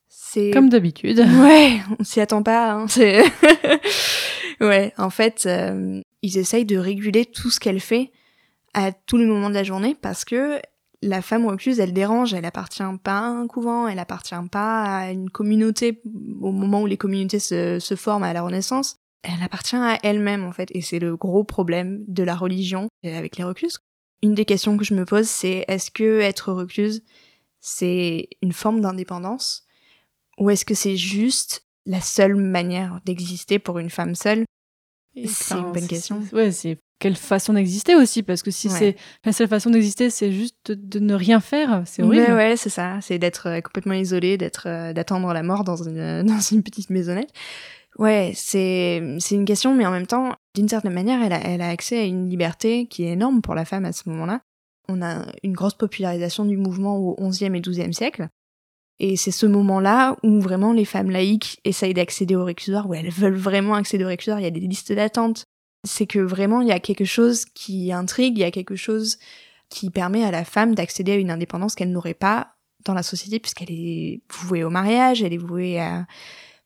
C'est 0.09 0.51
Comme 0.51 0.69
d'habitude. 0.69 1.19
Ouais, 1.41 1.81
on 1.99 2.05
s'y 2.05 2.21
attend 2.21 2.43
pas. 2.43 2.73
Hein, 2.73 2.87
c'est 2.89 3.23
ouais, 4.61 4.93
en 4.97 5.11
fait, 5.11 5.45
euh, 5.47 6.01
ils 6.23 6.39
essayent 6.39 6.65
de 6.65 6.79
réguler 6.79 7.27
tout 7.27 7.51
ce 7.51 7.61
qu'elle 7.61 7.81
fait 7.81 8.11
à 8.75 8.93
tous 8.93 9.17
les 9.17 9.27
moments 9.27 9.51
de 9.51 9.55
la 9.55 9.65
journée 9.65 9.97
parce 10.01 10.25
que 10.25 10.61
la 11.03 11.23
femme 11.23 11.47
recluse, 11.47 11.79
elle 11.79 11.93
dérange, 11.93 12.35
elle 12.35 12.45
appartient 12.45 12.83
pas 13.03 13.19
à 13.19 13.27
un 13.27 13.47
couvent, 13.47 13.87
elle 13.87 13.99
appartient 13.99 14.35
pas 14.51 14.83
à 14.83 15.11
une 15.11 15.31
communauté 15.31 16.01
au 16.41 16.51
moment 16.51 16.83
où 16.83 16.87
les 16.87 16.97
communautés 16.97 17.39
se, 17.39 17.79
se 17.79 17.95
forment 17.95 18.25
à 18.25 18.33
la 18.33 18.43
Renaissance. 18.43 18.97
Elle 19.23 19.43
appartient 19.43 19.77
à 19.77 19.99
elle-même 20.03 20.45
en 20.45 20.53
fait, 20.53 20.69
et 20.73 20.81
c'est 20.81 20.99
le 20.99 21.17
gros 21.17 21.45
problème 21.45 22.05
de 22.07 22.23
la 22.23 22.37
religion 22.37 22.89
avec 23.05 23.37
les 23.37 23.45
recluses. 23.45 23.79
Une 24.23 24.35
des 24.35 24.45
questions 24.45 24.77
que 24.77 24.85
je 24.85 24.95
me 24.95 25.05
pose, 25.05 25.29
c'est 25.29 25.65
est-ce 25.69 25.91
que 25.91 26.21
être 26.21 26.53
recluse, 26.53 27.03
c'est 27.61 28.29
une 28.43 28.53
forme 28.53 28.81
d'indépendance 28.81 29.65
ou 30.39 30.51
est-ce 30.51 30.65
que 30.65 30.75
c'est 30.75 30.97
juste 30.97 31.65
la 31.87 32.01
seule 32.01 32.37
manière 32.37 33.01
d'exister 33.05 33.59
pour 33.59 33.79
une 33.79 33.91
femme 33.91 34.15
seule? 34.15 34.45
C'est 35.27 35.57
une 35.57 35.73
bonne 35.73 35.89
question. 35.89 36.23
Ouais, 36.33 36.53
c'est 36.53 36.79
quelle 37.01 37.17
façon 37.17 37.53
d'exister 37.53 37.95
aussi 37.95 38.23
parce 38.23 38.43
que 38.43 38.51
si 38.51 38.69
Ouais. 38.69 38.75
c'est 38.75 38.97
la 39.25 39.33
seule 39.33 39.49
façon 39.49 39.71
d'exister, 39.71 40.11
c'est 40.11 40.33
juste 40.33 40.73
de, 40.73 40.99
ne 40.99 41.15
rien 41.15 41.41
faire, 41.41 41.83
c'est 41.87 42.03
horrible. 42.03 42.25
Ouais, 42.25 42.33
ouais, 42.33 42.57
c'est 42.57 42.71
ça. 42.71 42.99
C'est 43.01 43.19
d'être 43.19 43.49
euh, 43.49 43.61
complètement 43.61 43.95
isolé, 43.95 44.37
d'être, 44.37 44.67
euh, 44.67 44.93
d'attendre 44.93 45.33
la 45.33 45.43
mort 45.43 45.65
dans 45.65 45.77
une, 45.77 45.99
euh, 45.99 46.23
dans 46.25 46.41
une 46.41 46.63
petite 46.63 46.91
maisonnette. 46.91 47.31
Ouais, 47.97 48.33
c'est, 48.35 48.99
une 49.31 49.45
question, 49.45 49.75
mais 49.75 49.87
en 49.87 49.91
même 49.91 50.07
temps, 50.07 50.35
d'une 50.55 50.69
certaine 50.69 50.93
manière, 50.93 51.23
elle 51.23 51.33
a, 51.33 51.41
elle 51.41 51.63
a 51.63 51.69
accès 51.69 51.99
à 51.99 52.05
une 52.05 52.29
liberté 52.29 52.87
qui 52.87 53.05
est 53.05 53.13
énorme 53.13 53.43
pour 53.43 53.55
la 53.55 53.65
femme 53.65 53.85
à 53.85 53.93
ce 53.93 54.09
moment-là. 54.09 54.41
On 54.89 55.03
a 55.03 55.27
une 55.43 55.53
grosse 55.53 55.75
popularisation 55.75 56.45
du 56.45 56.57
mouvement 56.57 56.97
au 56.97 57.29
XIe 57.29 57.47
et 57.47 57.61
XIIe 57.61 57.93
siècle. 57.93 58.29
Et 59.01 59.17
c'est 59.17 59.31
ce 59.31 59.47
moment-là 59.47 60.17
où 60.23 60.41
vraiment 60.41 60.73
les 60.73 60.85
femmes 60.85 61.11
laïques 61.11 61.61
essayent 61.65 61.95
d'accéder 61.95 62.35
au 62.35 62.45
réclusoire, 62.45 62.89
où 62.89 62.95
elles 62.95 63.11
veulent 63.11 63.37
vraiment 63.37 63.75
accéder 63.75 64.05
au 64.05 64.09
réclusoire. 64.09 64.41
Il 64.41 64.45
y 64.45 64.47
a 64.47 64.51
des 64.51 64.61
listes 64.61 64.93
d'attente. 64.93 65.45
C'est 65.85 66.07
que 66.07 66.19
vraiment, 66.19 66.61
il 66.61 66.69
y 66.69 66.73
a 66.73 66.81
quelque 66.81 67.05
chose 67.05 67.45
qui 67.45 67.93
intrigue, 67.93 68.37
il 68.37 68.41
y 68.41 68.45
a 68.45 68.51
quelque 68.51 68.77
chose 68.77 69.19
qui 69.69 69.91
permet 69.91 70.25
à 70.25 70.31
la 70.31 70.45
femme 70.45 70.75
d'accéder 70.75 71.13
à 71.13 71.17
une 71.17 71.31
indépendance 71.31 71.75
qu'elle 71.75 71.93
n'aurait 71.93 72.15
pas 72.15 72.55
dans 72.85 72.95
la 72.95 73.03
société 73.03 73.39
puisqu'elle 73.39 73.71
est 73.71 74.23
vouée 74.33 74.65
au 74.65 74.71
mariage, 74.71 75.23
elle 75.23 75.33
est 75.33 75.39
vouée 75.39 75.79
à 75.79 76.07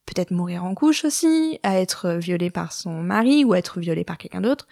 peut-être 0.07 0.31
mourir 0.31 0.65
en 0.65 0.75
couche 0.75 1.05
aussi, 1.05 1.59
à 1.63 1.81
être 1.81 2.13
violée 2.15 2.51
par 2.51 2.73
son 2.73 3.03
mari 3.03 3.45
ou 3.45 3.53
à 3.53 3.59
être 3.59 3.81
violée 3.81 4.05
par 4.05 4.19
quelqu'un 4.19 4.41
d'autre. 4.41 4.67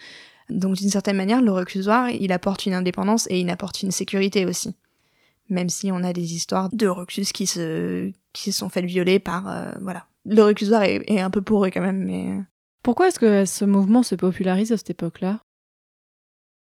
Donc 0.49 0.77
d'une 0.77 0.91
certaine 0.91 1.17
manière, 1.17 1.43
le 1.43 1.53
reclusoire, 1.53 2.11
il 2.11 2.33
apporte 2.33 2.67
une 2.67 2.75
indépendance 2.75 3.27
et 3.31 3.41
il 3.41 3.51
apporte 3.51 3.83
une 3.83 3.93
sécurité 3.93 4.47
aussi. 4.47 4.75
Même 5.49 5.69
si 5.69 5.91
on 5.93 6.03
a 6.05 6.13
des 6.13 6.35
histoires 6.35 6.69
de 6.73 6.87
reclus 6.87 7.33
qui 7.33 7.47
se, 7.47 8.11
qui 8.33 8.53
se 8.53 8.59
sont 8.59 8.69
faites 8.69 8.85
violer 8.85 9.19
par, 9.19 9.49
euh, 9.49 9.73
voilà. 9.81 10.07
Le 10.27 10.43
reclusoire 10.43 10.83
est, 10.83 11.03
est 11.07 11.21
un 11.21 11.31
peu 11.31 11.43
pour 11.43 11.65
eux 11.65 11.71
quand 11.71 11.81
même, 11.81 12.05
mais... 12.05 12.41
Pourquoi 12.83 13.09
est-ce 13.09 13.19
que 13.19 13.45
ce 13.45 13.65
mouvement 13.65 14.03
se 14.03 14.15
popularise 14.15 14.73
à 14.73 14.77
cette 14.77 14.91
époque-là? 14.91 15.41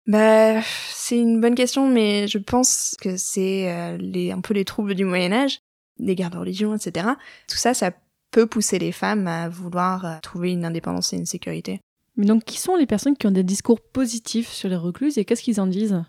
Bah, 0.05 0.61
c'est 0.89 1.17
une 1.17 1.39
bonne 1.39 1.55
question, 1.55 1.87
mais 1.87 2.27
je 2.27 2.37
pense 2.37 2.95
que 3.01 3.15
c'est 3.15 3.71
euh, 3.71 3.97
les, 3.97 4.31
un 4.31 4.41
peu 4.41 4.53
les 4.53 4.65
troubles 4.65 4.95
du 4.95 5.05
Moyen 5.05 5.31
Âge, 5.31 5.61
les 5.97 6.15
guerres 6.15 6.29
de 6.29 6.37
religion, 6.37 6.75
etc. 6.75 7.07
Tout 7.47 7.55
ça, 7.55 7.73
ça 7.73 7.91
peut 8.33 8.47
pousser 8.47 8.79
les 8.79 8.91
femmes 8.91 9.27
à 9.27 9.47
vouloir 9.47 10.05
euh, 10.05 10.15
trouver 10.21 10.51
une 10.51 10.65
indépendance 10.65 11.13
et 11.13 11.17
une 11.17 11.25
sécurité. 11.25 11.79
Mais 12.17 12.25
donc, 12.25 12.43
qui 12.43 12.59
sont 12.59 12.75
les 12.75 12.87
personnes 12.87 13.15
qui 13.15 13.27
ont 13.27 13.31
des 13.31 13.43
discours 13.43 13.79
positifs 13.79 14.49
sur 14.49 14.69
les 14.69 14.75
recluses 14.75 15.17
et 15.17 15.23
qu'est-ce 15.23 15.43
qu'ils 15.43 15.61
en 15.61 15.67
disent? 15.67 16.03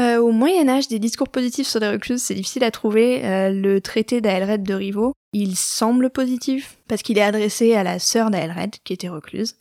Euh, 0.00 0.18
au 0.18 0.32
Moyen 0.32 0.68
Âge, 0.68 0.88
des 0.88 0.98
discours 0.98 1.28
positifs 1.28 1.68
sur 1.68 1.80
les 1.80 1.88
recluses, 1.88 2.22
c'est 2.22 2.34
difficile 2.34 2.64
à 2.64 2.70
trouver. 2.70 3.24
Euh, 3.24 3.50
le 3.50 3.80
traité 3.80 4.20
d'Aelred 4.20 4.62
de 4.62 4.74
Rivaux, 4.74 5.12
il 5.32 5.56
semble 5.56 6.10
positif 6.10 6.78
parce 6.88 7.02
qu'il 7.02 7.18
est 7.18 7.22
adressé 7.22 7.74
à 7.74 7.82
la 7.82 7.98
sœur 7.98 8.30
d'Aelred, 8.30 8.76
qui 8.84 8.92
était 8.92 9.08
recluse. 9.08 9.56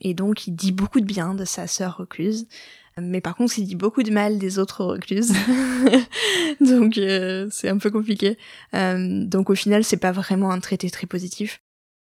Et 0.00 0.14
donc, 0.14 0.46
il 0.46 0.54
dit 0.54 0.72
beaucoup 0.72 1.00
de 1.00 1.06
bien 1.06 1.34
de 1.34 1.44
sa 1.44 1.68
sœur 1.68 1.96
recluse. 1.96 2.48
Mais 3.00 3.20
par 3.20 3.36
contre, 3.36 3.58
il 3.58 3.66
dit 3.66 3.74
beaucoup 3.74 4.02
de 4.02 4.10
mal 4.10 4.38
des 4.38 4.58
autres 4.58 4.84
recluses. 4.84 5.32
donc, 6.60 6.98
euh, 6.98 7.48
c'est 7.50 7.68
un 7.68 7.78
peu 7.78 7.90
compliqué. 7.90 8.36
Euh, 8.74 9.24
donc, 9.24 9.48
au 9.50 9.54
final, 9.54 9.82
c'est 9.82 9.96
pas 9.96 10.12
vraiment 10.12 10.50
un 10.50 10.60
traité 10.60 10.90
très 10.90 11.06
positif. 11.06 11.62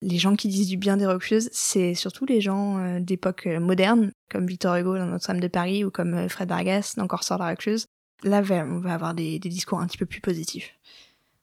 Les 0.02 0.18
gens 0.18 0.36
qui 0.36 0.50
disent 0.50 0.68
du 0.68 0.78
bien 0.78 0.98
des 0.98 1.06
recluses, 1.06 1.50
c'est 1.54 1.94
surtout 1.94 2.26
les 2.26 2.42
gens 2.42 2.78
euh, 2.78 3.00
d'époque 3.00 3.48
moderne, 3.48 4.12
comme 4.30 4.46
Victor 4.46 4.76
Hugo 4.76 4.98
dans 4.98 5.06
Notre-Dame 5.06 5.40
de 5.40 5.48
Paris 5.48 5.86
ou 5.86 5.92
comme 5.92 6.28
Fred 6.28 6.50
Vargas 6.50 6.94
dans 6.98 7.08
Corsair 7.08 7.38
de 7.38 7.44
la 7.44 7.50
recluse. 7.50 7.86
Là, 8.24 8.42
on 8.68 8.80
va 8.80 8.94
avoir 8.94 9.14
des, 9.14 9.40
des 9.40 9.50
discours 9.50 9.80
un 9.80 9.88
petit 9.88 9.98
peu 9.98 10.06
plus 10.06 10.22
positifs. 10.22 10.76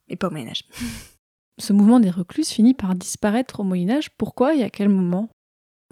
Mais 0.09 0.17
pas 0.17 0.29
au 0.29 0.31
Moyen-Âge. 0.31 0.65
Ce 1.59 1.73
mouvement 1.73 2.01
des 2.01 2.11
recluses 2.11 2.49
finit 2.49 2.75
par 2.75 2.95
disparaître 2.95 3.61
au 3.61 3.63
Moyen 3.63 3.91
Âge. 3.91 4.11
Pourquoi 4.17 4.55
et 4.55 4.63
à 4.63 4.71
quel 4.71 4.89
moment? 4.89 5.29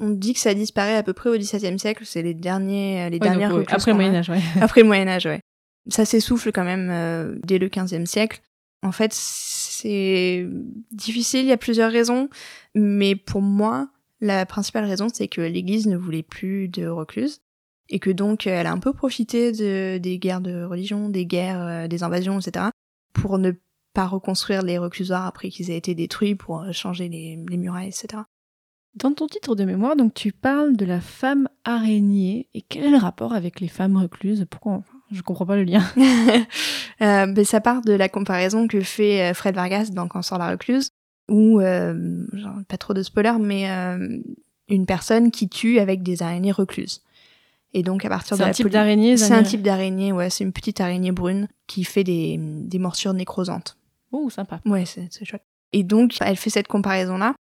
On 0.00 0.10
dit 0.10 0.32
que 0.32 0.40
ça 0.40 0.54
disparaît 0.54 0.96
à 0.96 1.02
peu 1.02 1.12
près 1.12 1.28
au 1.28 1.36
XVIIe 1.36 1.78
siècle, 1.78 2.04
c'est 2.06 2.22
les, 2.22 2.34
derniers, 2.34 3.02
euh, 3.02 3.08
les 3.10 3.18
dernières 3.18 3.50
donc, 3.50 3.72
Après 3.72 3.90
le. 3.90 3.96
Moyen 3.96 4.14
Âge, 4.14 4.30
ouais. 4.30 4.40
Après 4.60 4.80
le 4.80 4.86
Moyen 4.86 5.06
Âge, 5.08 5.26
ouais. 5.26 5.40
Ça 5.88 6.04
s'essouffle 6.04 6.52
quand 6.52 6.64
même 6.64 6.88
euh, 6.90 7.36
dès 7.44 7.58
le 7.58 7.68
XVe 7.68 8.06
siècle. 8.06 8.40
En 8.82 8.92
fait, 8.92 9.12
c'est 9.12 10.48
difficile, 10.90 11.40
il 11.40 11.48
y 11.48 11.52
a 11.52 11.58
plusieurs 11.58 11.92
raisons, 11.92 12.30
mais 12.74 13.14
pour 13.14 13.42
moi, 13.42 13.90
La 14.22 14.44
principale 14.44 14.84
raison, 14.84 15.08
c'est 15.12 15.28
que 15.28 15.40
l'Église 15.40 15.86
ne 15.86 15.96
voulait 15.96 16.22
plus 16.22 16.68
de 16.68 16.86
recluses 16.86 17.40
et 17.88 17.98
que 17.98 18.10
donc 18.10 18.46
elle 18.46 18.66
a 18.66 18.72
un 18.72 18.78
peu 18.78 18.92
profité 18.92 19.50
de, 19.50 19.96
des 19.96 20.18
guerres 20.18 20.42
de 20.42 20.62
religion, 20.62 21.08
des 21.08 21.24
guerres, 21.24 21.62
euh, 21.62 21.88
des 21.88 22.02
invasions, 22.02 22.38
etc., 22.38 22.66
pour 23.14 23.38
ne 23.38 23.52
pas 23.94 24.06
reconstruire 24.06 24.62
les 24.62 24.76
reclusoires 24.76 25.26
après 25.26 25.48
qu'ils 25.48 25.70
aient 25.70 25.76
été 25.78 25.94
détruits, 25.94 26.34
pour 26.34 26.70
changer 26.72 27.08
les, 27.08 27.42
les 27.48 27.56
murailles, 27.56 27.88
etc. 27.88 28.22
Dans 28.94 29.12
ton 29.12 29.28
titre 29.28 29.54
de 29.54 29.64
mémoire, 29.64 29.94
donc 29.94 30.14
tu 30.14 30.32
parles 30.32 30.76
de 30.76 30.84
la 30.84 31.00
femme 31.00 31.48
araignée. 31.64 32.48
Et 32.54 32.62
quel 32.62 32.84
est 32.84 32.90
le 32.90 32.96
rapport 32.96 33.32
avec 33.32 33.60
les 33.60 33.68
femmes 33.68 33.96
recluses? 33.96 34.44
Pourquoi 34.50 34.72
enfin, 34.72 34.98
Je 35.12 35.22
comprends 35.22 35.46
pas 35.46 35.56
le 35.56 35.62
lien. 35.62 35.84
euh, 37.00 37.26
ben, 37.26 37.44
ça 37.44 37.60
part 37.60 37.82
de 37.82 37.92
la 37.92 38.08
comparaison 38.08 38.66
que 38.66 38.80
fait 38.80 39.30
euh, 39.30 39.34
Fred 39.34 39.54
Vargas 39.54 39.90
dans 39.92 40.08
Quand 40.08 40.22
sort 40.22 40.38
la 40.38 40.50
recluse, 40.50 40.90
où, 41.28 41.60
euh, 41.60 42.26
genre, 42.32 42.56
pas 42.66 42.78
trop 42.78 42.92
de 42.92 43.04
spoilers, 43.04 43.38
mais 43.38 43.70
euh, 43.70 44.18
une 44.68 44.86
personne 44.86 45.30
qui 45.30 45.48
tue 45.48 45.78
avec 45.78 46.02
des 46.02 46.22
araignées 46.22 46.52
recluses. 46.52 47.02
Et 47.72 47.84
donc 47.84 48.04
à 48.04 48.08
partir 48.08 48.36
C'est 48.36 48.42
de 48.42 48.44
un 48.44 48.48
la 48.48 48.54
type 48.54 48.68
d'araignée 48.68 49.16
C'est 49.16 49.32
un 49.32 49.44
type 49.44 49.62
d'araignée, 49.62 50.10
ouais, 50.10 50.28
c'est 50.28 50.42
une 50.42 50.52
petite 50.52 50.80
araignée 50.80 51.12
brune 51.12 51.46
qui 51.68 51.84
fait 51.84 52.02
des, 52.02 52.36
des 52.40 52.80
morsures 52.80 53.14
nécrosantes. 53.14 53.76
Oh, 54.10 54.28
sympa. 54.28 54.60
Ouais, 54.66 54.84
c'est 54.84 55.24
chouette. 55.24 55.44
Et 55.72 55.84
donc, 55.84 56.16
elle 56.20 56.36
fait 56.36 56.50
cette 56.50 56.66
y 56.66 57.20
a 57.20 57.34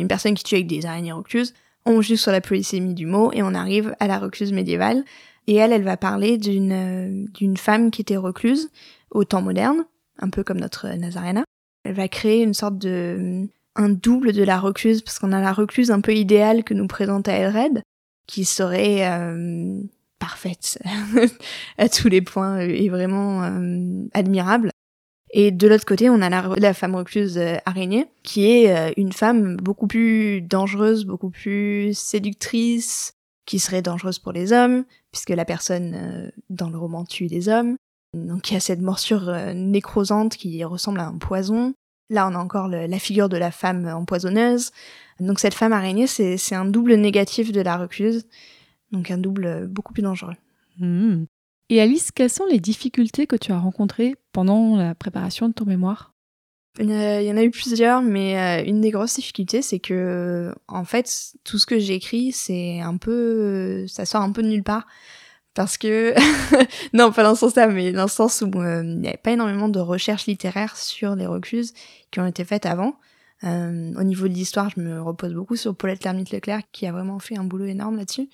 une 0.00 0.08
personne 0.08 0.34
qui 0.34 0.44
tue 0.44 0.54
avec 0.56 0.66
des 0.66 0.86
araignées 0.86 1.12
recluses. 1.12 1.54
On 1.84 2.00
juge 2.00 2.20
sur 2.20 2.32
la 2.32 2.40
polysémie 2.40 2.94
du 2.94 3.06
mot 3.06 3.32
et 3.32 3.42
on 3.42 3.54
arrive 3.54 3.94
à 4.00 4.06
la 4.06 4.18
recluse 4.18 4.52
médiévale. 4.52 5.04
Et 5.46 5.56
elle, 5.56 5.72
elle 5.72 5.82
va 5.82 5.96
parler 5.96 6.38
d'une 6.38 7.26
euh, 7.32 7.56
femme 7.56 7.90
qui 7.90 8.02
était 8.02 8.16
recluse 8.16 8.70
au 9.10 9.24
temps 9.24 9.42
moderne, 9.42 9.84
un 10.18 10.30
peu 10.30 10.44
comme 10.44 10.60
notre 10.60 10.88
Nazarena. 10.88 11.44
Elle 11.84 11.94
va 11.94 12.08
créer 12.08 12.42
une 12.42 12.54
sorte 12.54 12.78
de 12.78 13.48
un 13.74 13.88
double 13.88 14.32
de 14.32 14.42
la 14.42 14.58
recluse 14.58 15.02
parce 15.02 15.18
qu'on 15.18 15.32
a 15.32 15.40
la 15.40 15.52
recluse 15.52 15.90
un 15.90 16.00
peu 16.00 16.14
idéale 16.14 16.62
que 16.62 16.74
nous 16.74 16.86
présente 16.86 17.28
Aelred, 17.28 17.82
qui 18.26 18.44
serait 18.44 19.08
euh, 19.08 19.80
parfaite 20.18 20.78
à 21.78 21.88
tous 21.88 22.08
les 22.08 22.22
points 22.22 22.58
et 22.58 22.88
vraiment 22.88 23.42
euh, 23.42 24.04
admirable. 24.12 24.71
Et 25.32 25.50
de 25.50 25.66
l'autre 25.66 25.86
côté, 25.86 26.10
on 26.10 26.20
a 26.20 26.28
la, 26.28 26.74
femme 26.74 26.94
recluse 26.94 27.38
euh, 27.38 27.56
araignée, 27.64 28.06
qui 28.22 28.50
est 28.50 28.76
euh, 28.76 28.92
une 28.98 29.12
femme 29.12 29.56
beaucoup 29.56 29.86
plus 29.86 30.42
dangereuse, 30.42 31.06
beaucoup 31.06 31.30
plus 31.30 31.96
séductrice, 31.96 33.14
qui 33.46 33.58
serait 33.58 33.80
dangereuse 33.80 34.18
pour 34.18 34.32
les 34.32 34.52
hommes, 34.52 34.84
puisque 35.10 35.30
la 35.30 35.46
personne 35.46 35.94
euh, 35.94 36.30
dans 36.50 36.68
le 36.68 36.76
roman 36.76 37.06
tue 37.06 37.26
les 37.26 37.48
hommes. 37.48 37.76
Donc 38.14 38.50
il 38.50 38.54
y 38.54 38.56
a 38.58 38.60
cette 38.60 38.82
morsure 38.82 39.34
nécrosante 39.54 40.36
qui 40.36 40.62
ressemble 40.64 41.00
à 41.00 41.06
un 41.06 41.16
poison. 41.16 41.72
Là, 42.10 42.28
on 42.28 42.34
a 42.34 42.38
encore 42.38 42.68
la 42.68 42.98
figure 42.98 43.30
de 43.30 43.38
la 43.38 43.50
femme 43.50 43.86
empoisonneuse. 43.86 44.70
Donc 45.18 45.40
cette 45.40 45.54
femme 45.54 45.72
araignée, 45.72 46.06
c'est 46.06 46.54
un 46.54 46.66
double 46.66 46.96
négatif 46.96 47.52
de 47.52 47.62
la 47.62 47.78
recluse, 47.78 48.26
donc 48.90 49.10
un 49.10 49.16
double 49.16 49.66
beaucoup 49.66 49.94
plus 49.94 50.02
dangereux. 50.02 50.36
Hmm. 50.78 51.24
Et 51.72 51.80
Alice, 51.80 52.10
quelles 52.10 52.28
sont 52.28 52.44
les 52.44 52.60
difficultés 52.60 53.26
que 53.26 53.34
tu 53.34 53.50
as 53.50 53.58
rencontrées 53.58 54.14
pendant 54.32 54.76
la 54.76 54.94
préparation 54.94 55.48
de 55.48 55.54
ton 55.54 55.64
mémoire? 55.64 56.12
Il 56.78 56.84
y 56.90 56.92
en 56.94 56.98
a- 57.00 57.22
il 57.22 57.26
y 57.26 57.32
en 57.32 57.36
a 57.38 57.42
eu 57.42 57.50
plusieurs, 57.50 58.02
mais 58.02 58.38
euh, 58.38 58.68
une 58.68 58.82
des 58.82 58.90
grosses 58.90 59.14
difficultés, 59.14 59.62
c'est 59.62 59.78
que, 59.78 59.94
euh, 59.94 60.52
en 60.68 60.84
fait, 60.84 61.32
tout 61.44 61.56
ce 61.58 61.64
que 61.64 61.78
j'ai 61.78 61.94
écrit, 61.94 62.30
c'est 62.32 62.80
un 62.80 62.98
peu, 62.98 63.10
euh, 63.10 63.86
ça 63.88 64.04
sort 64.04 64.20
un 64.20 64.32
peu 64.32 64.42
de 64.42 64.48
nulle 64.48 64.62
part, 64.62 64.86
parce 65.54 65.78
que, 65.78 66.12
non, 66.92 67.10
pas 67.10 67.22
dans 67.22 67.34
ce 67.34 67.40
sens-là, 67.40 67.68
mais 67.68 67.92
dans 67.92 68.02
le 68.02 68.08
sens 68.08 68.42
où 68.42 68.60
euh, 68.60 68.82
il 68.84 68.98
n'y 69.00 69.08
avait 69.08 69.16
pas 69.16 69.30
énormément 69.32 69.70
de 69.70 69.80
recherches 69.80 70.26
littéraires 70.26 70.76
sur 70.76 71.16
les 71.16 71.26
recluses 71.26 71.72
qui 72.10 72.20
ont 72.20 72.26
été 72.26 72.44
faites 72.44 72.66
avant. 72.66 72.96
Euh, 73.44 73.92
au 73.96 74.02
niveau 74.04 74.28
de 74.28 74.34
l'histoire, 74.34 74.70
je 74.70 74.80
me 74.80 75.02
repose 75.02 75.34
beaucoup 75.34 75.56
sur 75.56 75.74
Paulette 75.74 76.04
Lermite-Leclerc, 76.04 76.62
qui 76.70 76.86
a 76.86 76.92
vraiment 76.92 77.18
fait 77.18 77.36
un 77.36 77.44
boulot 77.44 77.64
énorme 77.64 77.96
là-dessus. 77.96 78.28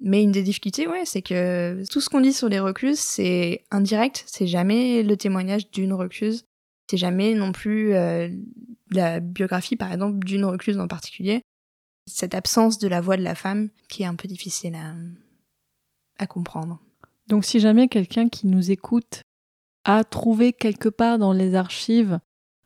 Mais 0.00 0.22
une 0.22 0.32
des 0.32 0.42
difficultés, 0.42 0.86
ouais, 0.86 1.04
c'est 1.04 1.22
que 1.22 1.82
tout 1.90 2.00
ce 2.00 2.08
qu'on 2.08 2.20
dit 2.20 2.32
sur 2.32 2.48
les 2.48 2.60
recluses, 2.60 3.00
c'est 3.00 3.64
indirect, 3.70 4.24
c'est 4.26 4.46
jamais 4.46 5.02
le 5.02 5.16
témoignage 5.16 5.70
d'une 5.70 5.92
recluse 5.92 6.44
c'est 6.92 6.98
jamais 6.98 7.32
non 7.32 7.52
plus 7.52 7.94
euh, 7.94 8.28
la 8.90 9.20
biographie, 9.20 9.76
par 9.76 9.90
exemple, 9.90 10.18
d'une 10.26 10.44
recluse 10.44 10.78
en 10.78 10.88
particulier. 10.88 11.40
Cette 12.06 12.34
absence 12.34 12.78
de 12.78 12.86
la 12.86 13.00
voix 13.00 13.16
de 13.16 13.22
la 13.22 13.34
femme 13.34 13.70
qui 13.88 14.02
est 14.02 14.06
un 14.06 14.14
peu 14.14 14.28
difficile 14.28 14.74
à, 14.74 14.94
à 16.18 16.26
comprendre. 16.26 16.82
Donc 17.28 17.46
si 17.46 17.60
jamais 17.60 17.88
quelqu'un 17.88 18.28
qui 18.28 18.46
nous 18.46 18.70
écoute 18.70 19.22
a 19.84 20.04
trouvé 20.04 20.52
quelque 20.52 20.90
part 20.90 21.18
dans 21.18 21.32
les 21.32 21.54
archives 21.54 22.18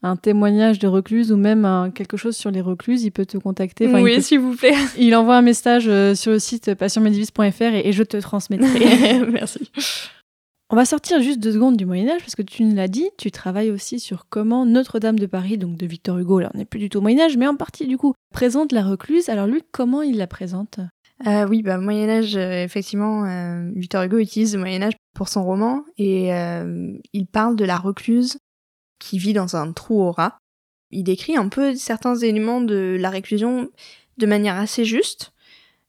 un 0.02 0.16
témoignage 0.16 0.78
de 0.78 0.86
recluse 0.86 1.32
ou 1.32 1.36
même 1.36 1.64
un- 1.64 1.90
quelque 1.90 2.16
chose 2.16 2.36
sur 2.36 2.50
les 2.50 2.60
recluses, 2.60 3.02
il 3.04 3.10
peut 3.10 3.26
te 3.26 3.38
contacter. 3.38 3.88
Enfin, 3.88 4.02
oui, 4.02 4.16
peut- 4.16 4.20
s'il 4.22 4.40
vous 4.40 4.54
plaît. 4.54 4.74
il 4.98 5.14
envoie 5.16 5.36
un 5.36 5.42
message 5.42 5.88
euh, 5.88 6.14
sur 6.14 6.32
le 6.32 6.38
site 6.38 6.74
passionmedivis.fr 6.74 7.62
et, 7.62 7.88
et 7.88 7.92
je 7.92 8.02
te 8.02 8.16
transmettrai. 8.18 9.20
Merci. 9.32 9.70
On 10.68 10.74
va 10.76 10.84
sortir 10.84 11.22
juste 11.22 11.38
deux 11.38 11.52
secondes 11.52 11.76
du 11.76 11.86
Moyen 11.86 12.08
Âge 12.08 12.20
parce 12.20 12.34
que 12.34 12.42
tu 12.42 12.64
nous 12.64 12.74
l'as 12.74 12.88
dit, 12.88 13.08
tu 13.18 13.30
travailles 13.30 13.70
aussi 13.70 14.00
sur 14.00 14.26
comment 14.28 14.66
Notre-Dame 14.66 15.16
de 15.18 15.26
Paris, 15.26 15.58
donc 15.58 15.76
de 15.76 15.86
Victor 15.86 16.18
Hugo, 16.18 16.40
là 16.40 16.50
on 16.54 16.58
n'est 16.58 16.64
plus 16.64 16.80
du 16.80 16.88
tout 16.90 16.98
au 16.98 17.02
Moyen 17.02 17.20
Âge, 17.26 17.36
mais 17.36 17.46
en 17.46 17.54
partie 17.54 17.86
du 17.86 17.96
coup, 17.96 18.14
présente 18.34 18.72
la 18.72 18.82
recluse. 18.82 19.28
Alors 19.28 19.46
lui, 19.46 19.62
comment 19.70 20.02
il 20.02 20.16
la 20.18 20.26
présente? 20.26 20.80
Euh, 21.26 21.46
oui, 21.48 21.62
bah, 21.62 21.78
Moyen 21.78 22.08
Âge, 22.08 22.36
euh, 22.36 22.64
effectivement, 22.64 23.24
euh, 23.26 23.70
Victor 23.76 24.02
Hugo 24.02 24.18
utilise 24.18 24.54
le 24.54 24.60
Moyen 24.60 24.82
Âge 24.82 24.94
pour 25.14 25.28
son 25.28 25.44
roman 25.44 25.84
et 25.98 26.34
euh, 26.34 26.92
il 27.12 27.26
parle 27.26 27.54
de 27.54 27.64
la 27.64 27.76
recluse 27.76 28.36
qui 28.98 29.18
vit 29.18 29.32
dans 29.32 29.56
un 29.56 29.72
trou 29.72 30.02
au 30.02 30.12
rat. 30.12 30.38
Il 30.90 31.04
décrit 31.04 31.36
un 31.36 31.48
peu 31.48 31.74
certains 31.74 32.16
éléments 32.16 32.60
de 32.60 32.96
la 32.98 33.10
réclusion 33.10 33.70
de 34.18 34.26
manière 34.26 34.56
assez 34.56 34.84
juste 34.84 35.32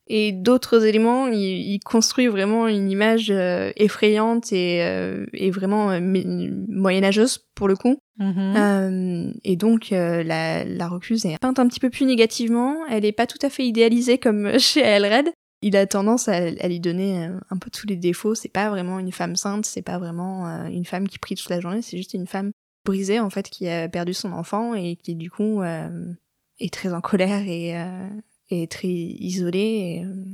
et 0.08 0.32
d'autres 0.32 0.86
éléments, 0.86 1.26
il, 1.28 1.38
il 1.38 1.80
construit 1.80 2.28
vraiment 2.28 2.66
une 2.66 2.90
image 2.90 3.30
euh, 3.30 3.72
effrayante 3.76 4.52
et, 4.52 4.82
euh, 4.82 5.26
et 5.34 5.50
vraiment 5.50 5.90
euh, 5.90 6.00
moyenâgeuse 6.00 7.46
pour 7.54 7.68
le 7.68 7.76
coup. 7.76 7.98
Euh, 8.20 9.30
et 9.44 9.54
donc 9.54 9.90
la, 9.90 10.64
la 10.64 10.88
recluse 10.88 11.24
est 11.24 11.38
peinte 11.38 11.60
un 11.60 11.68
petit 11.68 11.78
peu 11.78 11.90
plus 11.90 12.06
négativement. 12.06 12.74
Elle 12.90 13.04
est 13.04 13.12
pas 13.12 13.26
tout 13.26 13.38
à 13.42 13.50
fait 13.50 13.64
idéalisée 13.64 14.18
comme 14.18 14.58
chez 14.58 14.80
Aelred. 14.80 15.28
Il 15.60 15.76
a 15.76 15.86
tendance 15.86 16.28
à, 16.28 16.36
à 16.36 16.68
lui 16.68 16.80
donner 16.80 17.28
un 17.50 17.58
peu 17.58 17.70
tous 17.70 17.86
les 17.86 17.96
défauts. 17.96 18.34
C'est 18.34 18.48
pas 18.48 18.70
vraiment 18.70 18.98
une 18.98 19.12
femme 19.12 19.36
sainte, 19.36 19.66
c'est 19.66 19.82
pas 19.82 19.98
vraiment 19.98 20.46
une 20.66 20.84
femme 20.84 21.06
qui 21.06 21.18
prie 21.18 21.34
toute 21.34 21.50
la 21.50 21.60
journée. 21.60 21.82
C'est 21.82 21.96
juste 21.96 22.14
une 22.14 22.26
femme 22.26 22.50
brisée 22.88 23.20
en 23.20 23.30
fait 23.30 23.50
qui 23.50 23.68
a 23.68 23.88
perdu 23.88 24.14
son 24.14 24.32
enfant 24.32 24.74
et 24.74 24.96
qui 24.96 25.14
du 25.14 25.30
coup 25.30 25.60
euh, 25.60 26.12
est 26.58 26.72
très 26.72 26.92
en 26.92 27.00
colère 27.00 27.46
et, 27.46 27.78
euh, 27.78 28.66
très 28.66 28.88
isolée. 28.88 30.04
Euh, 30.04 30.24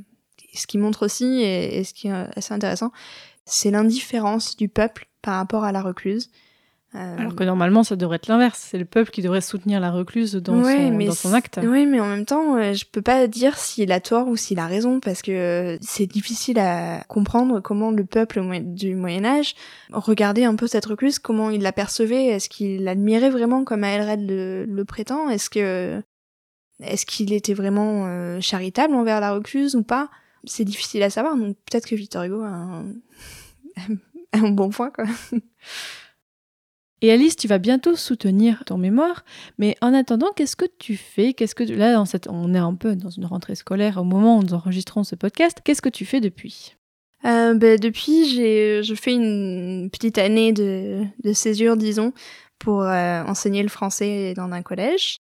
et 0.53 0.57
ce 0.57 0.67
qui 0.67 0.79
montre 0.79 1.05
aussi 1.05 1.43
et, 1.43 1.79
et 1.79 1.85
ce 1.85 1.93
qui 1.93 2.07
est 2.07 2.13
assez 2.37 2.55
intéressant, 2.55 2.93
c'est 3.45 3.73
l'indifférence 3.73 4.57
du 4.57 4.69
peuple 4.69 5.09
par 5.21 5.37
rapport 5.37 5.65
à 5.65 5.73
la 5.73 5.83
recluse. 5.83 6.31
Euh, 6.97 7.17
Alors 7.19 7.35
que 7.35 7.43
normalement, 7.43 7.83
ça 7.83 7.97
devrait 7.97 8.17
être 8.17 8.29
l'inverse. 8.29 8.69
C'est 8.71 8.79
le 8.79 8.85
peuple 8.85 9.11
qui 9.11 9.21
devrait 9.21 9.41
soutenir 9.41 9.81
la 9.81 9.91
recluse 9.91 10.35
dans, 10.37 10.63
Ouais, 10.63 10.77
son, 10.77 10.91
mais 10.97 11.07
dans 11.07 11.13
son 11.13 11.31
c'est- 11.31 11.35
acte. 11.35 11.61
Oui, 11.63 11.87
mais 11.87 11.99
en 11.99 12.07
même 12.07 12.25
temps, 12.25 12.57
euh, 12.57 12.73
je 12.73 12.85
peux 12.85 13.03
pas 13.03 13.27
dire 13.27 13.59
s'il 13.59 13.91
a 13.91 13.99
tort 13.99 14.29
ou 14.29 14.37
s'il 14.37 14.61
a 14.61 14.67
raison 14.69 15.01
parce 15.01 15.21
que 15.21 15.33
euh, 15.33 15.77
c'est 15.81 16.07
difficile 16.07 16.59
à 16.61 17.03
comprendre 17.09 17.59
comment 17.61 17.91
le 17.91 18.05
peuple 18.05 18.41
du 18.63 18.95
Moyen 18.95 19.25
Âge 19.25 19.55
regardait 19.93 20.45
un 20.45 20.55
peu 20.55 20.69
cette 20.69 20.87
recluse, 20.87 21.19
comment 21.19 21.51
il 21.51 21.63
l'apercevait, 21.63 22.27
est-ce 22.27 22.49
qu'il 22.49 22.85
l'admirait 22.85 23.31
vraiment 23.31 23.65
comme 23.65 23.83
Aelred 23.83 24.21
le, 24.29 24.65
le 24.65 24.85
prétend, 24.85 25.29
est-ce 25.29 25.51
que 25.51 26.01
est-ce 26.81 27.07
qu'il 27.07 27.33
était 27.33 27.55
vraiment 27.55 28.05
euh, 28.07 28.41
charitable 28.41 28.95
envers 28.95 29.21
la 29.21 29.33
recluse 29.33 29.75
ou 29.75 29.83
pas? 29.83 30.11
C'est 30.45 30.65
difficile 30.65 31.03
à 31.03 31.11
savoir, 31.11 31.37
donc 31.37 31.57
peut-être 31.69 31.87
que 31.89 31.95
Victor 31.97 32.23
Hugo 32.25 32.43
a 32.43 32.49
un, 32.49 32.85
a 33.77 33.83
un 34.39 34.51
bon 34.51 34.71
point 34.71 34.91
quoi. 34.91 35.07
Et 37.05 37.13
Alice, 37.13 37.37
tu 37.37 37.49
vas 37.49 37.59
bientôt 37.59 37.97
soutenir 37.97 38.63
ton 38.65 38.79
mémoire, 38.79 39.27
mais 39.59 39.77
en 39.83 39.93
attendant, 39.93 40.29
qu'est-ce 40.35 40.57
que 40.57 40.65
tu 40.79 40.97
fais? 40.97 41.35
Qu'est-ce 41.35 41.55
que 41.55 41.63
tu- 41.63 41.75
là, 41.75 41.93
dans 41.93 42.07
cette... 42.07 42.29
on 42.29 42.55
est 42.55 42.59
un 42.59 42.75
peu 42.75 42.97
dans 42.97 43.11
une 43.11 43.27
rentrée 43.27 43.57
scolaire 43.57 43.99
au 43.99 44.05
moment 44.05 44.39
où 44.39 44.43
nous 44.43 44.55
enregistrons 44.55 45.05
ce 45.05 45.15
podcast. 45.15 45.59
Qu'est-ce 45.63 45.83
que 45.83 45.91
tu 45.91 46.07
fais 46.07 46.23
depuis? 46.23 46.77
Euh, 47.27 47.53
ben, 47.53 47.79
depuis, 47.79 48.27
j'ai, 48.31 48.83
je 48.83 48.95
fais 48.95 49.13
une 49.13 49.91
petite 49.93 50.17
année 50.17 50.55
de, 50.55 51.03
de 51.23 51.35
césure, 51.35 51.77
disons, 51.77 52.15
pour 52.59 52.85
euh, 52.85 53.23
enseigner 53.25 53.63
le 53.63 53.69
français 53.69 54.33
dans 54.35 54.51
un 54.51 54.63
collège. 54.63 55.19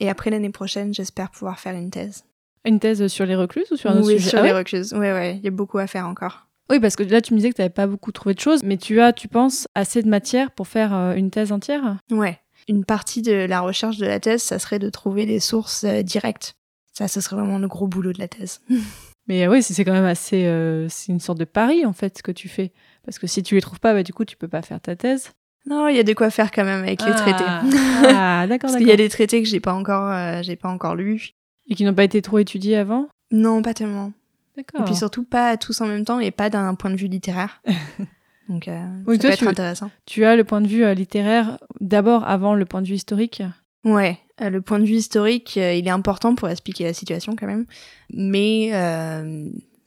Et 0.00 0.08
après 0.08 0.30
l'année 0.30 0.48
prochaine, 0.48 0.94
j'espère 0.94 1.30
pouvoir 1.30 1.60
faire 1.60 1.74
une 1.74 1.90
thèse. 1.90 2.24
Une 2.64 2.80
thèse 2.80 3.06
sur 3.08 3.26
les 3.26 3.36
recluses 3.36 3.70
ou 3.70 3.76
sur 3.76 3.90
un 3.90 3.98
autre 3.98 4.06
oui, 4.06 4.14
sujet? 4.14 4.30
sur 4.30 4.38
Ah 4.38 4.42
les 4.42 4.52
recluses. 4.52 4.94
Ouais, 4.94 5.12
ouais, 5.12 5.36
il 5.36 5.44
y 5.44 5.48
a 5.48 5.50
beaucoup 5.50 5.76
à 5.76 5.86
faire 5.86 6.06
encore. 6.06 6.45
Oui, 6.70 6.80
parce 6.80 6.96
que 6.96 7.02
là, 7.04 7.20
tu 7.20 7.32
me 7.32 7.38
disais 7.38 7.50
que 7.50 7.54
tu 7.56 7.60
n'avais 7.60 7.72
pas 7.72 7.86
beaucoup 7.86 8.12
trouvé 8.12 8.34
de 8.34 8.40
choses, 8.40 8.62
mais 8.64 8.76
tu 8.76 9.00
as, 9.00 9.12
tu 9.12 9.28
penses, 9.28 9.66
assez 9.74 10.02
de 10.02 10.08
matière 10.08 10.50
pour 10.50 10.66
faire 10.68 10.94
euh, 10.94 11.14
une 11.14 11.30
thèse 11.30 11.52
entière? 11.52 11.96
Ouais. 12.10 12.40
Une 12.68 12.84
partie 12.84 13.22
de 13.22 13.32
la 13.32 13.60
recherche 13.60 13.98
de 13.98 14.06
la 14.06 14.18
thèse, 14.18 14.42
ça 14.42 14.58
serait 14.58 14.78
de 14.80 14.90
trouver 14.90 15.26
des 15.26 15.38
sources 15.40 15.84
euh, 15.84 16.02
directes. 16.02 16.54
Ça, 16.92 17.06
ce 17.08 17.20
serait 17.20 17.36
vraiment 17.36 17.58
le 17.58 17.68
gros 17.68 17.86
boulot 17.86 18.12
de 18.12 18.18
la 18.18 18.26
thèse. 18.28 18.60
Mais 19.28 19.44
euh, 19.46 19.50
oui, 19.50 19.62
c'est 19.62 19.84
quand 19.84 19.92
même 19.92 20.04
assez. 20.04 20.44
euh, 20.46 20.88
c'est 20.88 21.12
une 21.12 21.20
sorte 21.20 21.38
de 21.38 21.44
pari, 21.44 21.84
en 21.86 21.92
fait, 21.92 22.18
ce 22.18 22.22
que 22.22 22.32
tu 22.32 22.48
fais. 22.48 22.72
Parce 23.04 23.18
que 23.18 23.26
si 23.26 23.42
tu 23.42 23.54
les 23.54 23.60
trouves 23.60 23.80
pas, 23.80 23.92
bah, 23.92 24.02
du 24.02 24.12
coup, 24.12 24.24
tu 24.24 24.36
peux 24.36 24.48
pas 24.48 24.62
faire 24.62 24.80
ta 24.80 24.96
thèse. 24.96 25.32
non, 25.66 25.88
il 25.88 25.96
y 25.96 26.00
a 26.00 26.04
de 26.04 26.12
quoi 26.14 26.30
faire 26.30 26.50
quand 26.52 26.64
même 26.64 26.82
avec 26.82 27.00
les 27.02 27.12
Ah. 27.12 27.14
traités. 27.14 27.76
Ah, 28.18 28.46
d'accord, 28.48 28.70
Parce 28.70 28.76
qu'il 28.78 28.86
y 28.88 28.92
a 28.92 28.96
des 28.96 29.08
traités 29.08 29.42
que 29.42 29.48
j'ai 29.48 29.60
pas 29.60 29.72
encore, 29.72 30.10
euh, 30.10 30.42
j'ai 30.42 30.56
pas 30.56 30.68
encore 30.68 30.94
lus. 30.96 31.30
Et 31.68 31.74
qui 31.74 31.84
n'ont 31.84 31.94
pas 31.94 32.04
été 32.04 32.22
trop 32.22 32.38
étudiés 32.38 32.76
avant? 32.76 33.08
Non, 33.32 33.62
pas 33.62 33.74
tellement. 33.74 34.12
D'accord. 34.56 34.80
Et 34.80 34.84
puis 34.84 34.94
surtout 34.94 35.24
pas 35.24 35.56
tous 35.56 35.80
en 35.80 35.86
même 35.86 36.04
temps 36.04 36.18
et 36.20 36.30
pas 36.30 36.48
d'un 36.50 36.74
point 36.74 36.90
de 36.90 36.96
vue 36.96 37.08
littéraire. 37.08 37.62
Donc 38.48 38.68
euh, 38.68 38.86
Oui, 39.06 39.16
ça 39.16 39.22
toi, 39.22 39.28
peut 39.28 39.34
être 39.34 39.38
tu- 39.40 39.48
intéressant. 39.48 39.90
Tu 40.06 40.24
as 40.24 40.36
le 40.36 40.44
point 40.44 40.60
de 40.60 40.68
vue 40.68 40.84
euh, 40.84 40.94
littéraire 40.94 41.58
d'abord 41.80 42.24
avant 42.26 42.54
le 42.54 42.64
point 42.64 42.80
de 42.80 42.86
vue 42.86 42.94
historique 42.94 43.42
Ouais, 43.84 44.18
euh, 44.40 44.50
le 44.50 44.62
point 44.62 44.78
de 44.78 44.84
vue 44.84 44.94
historique, 44.94 45.56
euh, 45.58 45.74
il 45.74 45.86
est 45.86 45.90
important 45.90 46.34
pour 46.34 46.48
expliquer 46.48 46.84
la 46.84 46.94
situation 46.94 47.34
quand 47.36 47.46
même. 47.46 47.66
Mais 48.10 48.70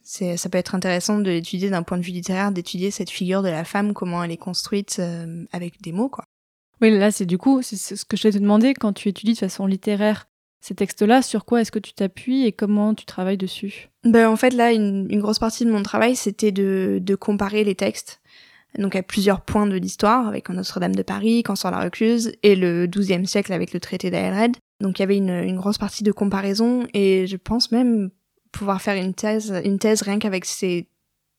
c'est, 0.02 0.36
ça 0.36 0.48
peut 0.48 0.58
être 0.58 0.74
intéressant 0.74 1.18
de 1.18 1.30
l'étudier 1.30 1.70
d'un 1.70 1.82
point 1.82 1.96
de 1.98 2.02
vue 2.02 2.12
littéraire, 2.12 2.50
d'étudier 2.52 2.90
cette 2.90 3.10
figure 3.10 3.42
de 3.42 3.48
la 3.48 3.64
femme, 3.64 3.92
comment 3.94 4.22
elle 4.24 4.30
est 4.32 4.36
construite 4.36 5.00
avec 5.52 5.80
des 5.82 5.92
mots, 5.92 6.08
quoi. 6.08 6.24
Oui, 6.80 6.90
là, 6.96 7.10
c'est 7.10 7.26
du 7.26 7.36
coup, 7.36 7.60
c'est 7.62 7.76
ce 7.76 8.04
que 8.06 8.16
je 8.16 8.22
t'ai 8.28 8.30
demandé 8.40 8.72
quand 8.72 8.94
tu 8.94 9.08
étudies 9.10 9.34
de 9.34 9.38
façon 9.38 9.66
littéraire 9.66 10.26
ces 10.60 10.74
textes-là, 10.74 11.22
sur 11.22 11.44
quoi 11.44 11.60
est-ce 11.60 11.72
que 11.72 11.78
tu 11.78 11.92
t'appuies 11.92 12.44
et 12.44 12.52
comment 12.52 12.94
tu 12.94 13.06
travailles 13.06 13.38
dessus? 13.38 13.88
Ben, 14.04 14.28
en 14.28 14.36
fait, 14.36 14.52
là, 14.52 14.72
une, 14.72 15.06
grosse 15.20 15.38
partie 15.38 15.64
de 15.64 15.70
mon 15.70 15.82
travail, 15.82 16.16
c'était 16.16 16.52
de, 16.52 16.98
de 17.00 17.14
comparer 17.14 17.64
les 17.64 17.74
textes. 17.74 18.20
Donc, 18.78 18.94
à 18.94 19.02
plusieurs 19.02 19.40
points 19.40 19.66
de 19.66 19.76
l'histoire, 19.76 20.28
avec 20.28 20.48
Notre-Dame 20.48 20.94
de 20.94 21.02
Paris, 21.02 21.42
Quand 21.42 21.56
sort 21.56 21.70
la 21.70 21.80
recluse, 21.80 22.32
et 22.42 22.54
le 22.54 22.86
XIIe 22.86 23.26
siècle 23.26 23.52
avec 23.52 23.72
le 23.72 23.80
traité 23.80 24.10
d'Aelred. 24.10 24.56
Donc, 24.80 24.98
il 24.98 25.02
y 25.02 25.04
avait 25.04 25.16
une, 25.16 25.30
une 25.30 25.56
grosse 25.56 25.78
partie 25.78 26.04
de 26.04 26.12
comparaison, 26.12 26.86
et 26.94 27.26
je 27.26 27.36
pense 27.36 27.72
même 27.72 28.10
pouvoir 28.52 28.82
faire 28.82 28.96
une 28.96 29.14
thèse, 29.14 29.52
une 29.64 29.78
thèse 29.78 30.02
rien 30.02 30.18
qu'avec 30.18 30.44
ces 30.44 30.88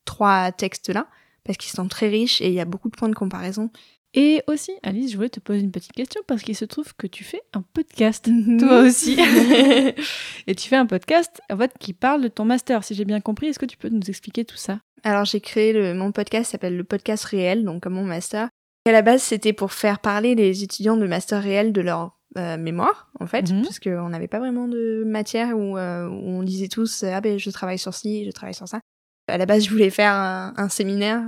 trois 0.06 0.52
textes-là, 0.52 1.08
parce 1.44 1.58
qu'ils 1.58 1.72
sont 1.72 1.88
très 1.88 2.08
riches 2.08 2.42
et 2.42 2.48
il 2.48 2.54
y 2.54 2.60
a 2.60 2.66
beaucoup 2.66 2.90
de 2.90 2.96
points 2.96 3.10
de 3.10 3.16
comparaison. 3.16 3.70
Et 4.14 4.44
aussi, 4.48 4.72
Alice, 4.84 5.12
je 5.12 5.16
voulais 5.16 5.30
te 5.30 5.40
poser 5.40 5.62
une 5.62 5.72
petite 5.72 5.94
question 5.94 6.22
parce 6.28 6.42
qu'il 6.42 6.56
se 6.56 6.66
trouve 6.66 6.94
que 6.96 7.08
tu 7.08 7.24
fais 7.24 7.42
un 7.54 7.62
podcast, 7.62 8.28
Mhm. 8.28 8.60
toi 8.60 8.82
aussi. 8.82 9.18
et 10.48 10.56
tu 10.56 10.68
fais 10.68 10.76
un 10.76 10.86
podcast, 10.86 11.42
en 11.50 11.58
fait, 11.58 11.72
qui 11.80 11.94
parle 11.94 12.22
de 12.22 12.28
ton 12.28 12.44
master, 12.46 12.84
si 12.84 12.94
j'ai 12.94 13.06
bien 13.06 13.22
compris. 13.22 13.48
Est-ce 13.48 13.60
que 13.60 13.66
tu 13.66 13.78
peux 13.78 13.90
nous 13.90 14.10
expliquer 14.10 14.44
tout 14.46 14.58
ça? 14.58 14.80
Alors 15.04 15.26
j'ai 15.26 15.40
créé 15.42 15.74
le, 15.74 15.94
mon 15.96 16.12
podcast 16.12 16.52
s'appelle 16.52 16.78
le 16.78 16.84
podcast 16.84 17.24
réel, 17.24 17.64
donc 17.64 17.82
comme 17.84 17.94
mon 17.94 18.04
master. 18.04 18.50
Et 18.86 18.90
à 18.90 18.94
la 18.94 19.02
base, 19.02 19.22
c'était 19.24 19.54
pour 19.54 19.72
faire 19.74 20.00
parler 20.00 20.36
les 20.36 20.64
étudiants 20.64 20.98
de 20.98 21.08
master 21.08 21.42
réel 21.42 21.72
de 21.74 21.82
leur 21.82 22.18
euh, 22.38 22.56
mémoire, 22.58 23.12
en 23.20 23.28
fait, 23.28 23.50
Mhm. 23.52 23.64
parce 23.64 23.80
qu'on 23.80 24.10
n'avait 24.10 24.28
pas 24.30 24.40
vraiment 24.40 24.68
de 24.68 25.04
matière 25.06 25.58
où, 25.58 25.78
euh, 25.78 26.08
où 26.08 26.30
on 26.30 26.44
disait 26.44 26.70
tous 26.70 27.04
ah 27.04 27.20
ben 27.20 27.38
je 27.38 27.50
travaille 27.50 27.78
sur 27.80 27.94
ci, 27.94 28.26
je 28.26 28.32
travaille 28.32 28.54
sur 28.54 28.68
ça. 28.70 28.80
À 29.28 29.38
la 29.38 29.46
base, 29.46 29.66
je 29.66 29.70
voulais 29.70 29.90
faire 29.90 30.14
un, 30.14 30.54
un 30.56 30.70
séminaire, 30.70 31.24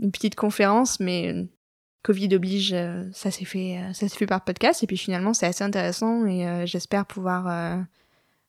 une 0.00 0.10
petite 0.10 0.34
conférence, 0.34 0.98
mais 1.00 1.46
Covid 2.04 2.34
oblige, 2.34 2.74
euh, 2.74 3.02
ça 3.12 3.30
s'est 3.30 3.46
fait, 3.46 3.78
euh, 3.78 3.92
ça 3.94 4.06
s'est 4.06 4.16
fait 4.16 4.26
par 4.26 4.44
podcast. 4.44 4.82
Et 4.82 4.86
puis 4.86 4.98
finalement, 4.98 5.32
c'est 5.32 5.46
assez 5.46 5.64
intéressant 5.64 6.26
et 6.26 6.46
euh, 6.46 6.66
j'espère 6.66 7.06
pouvoir 7.06 7.48
euh, 7.48 7.82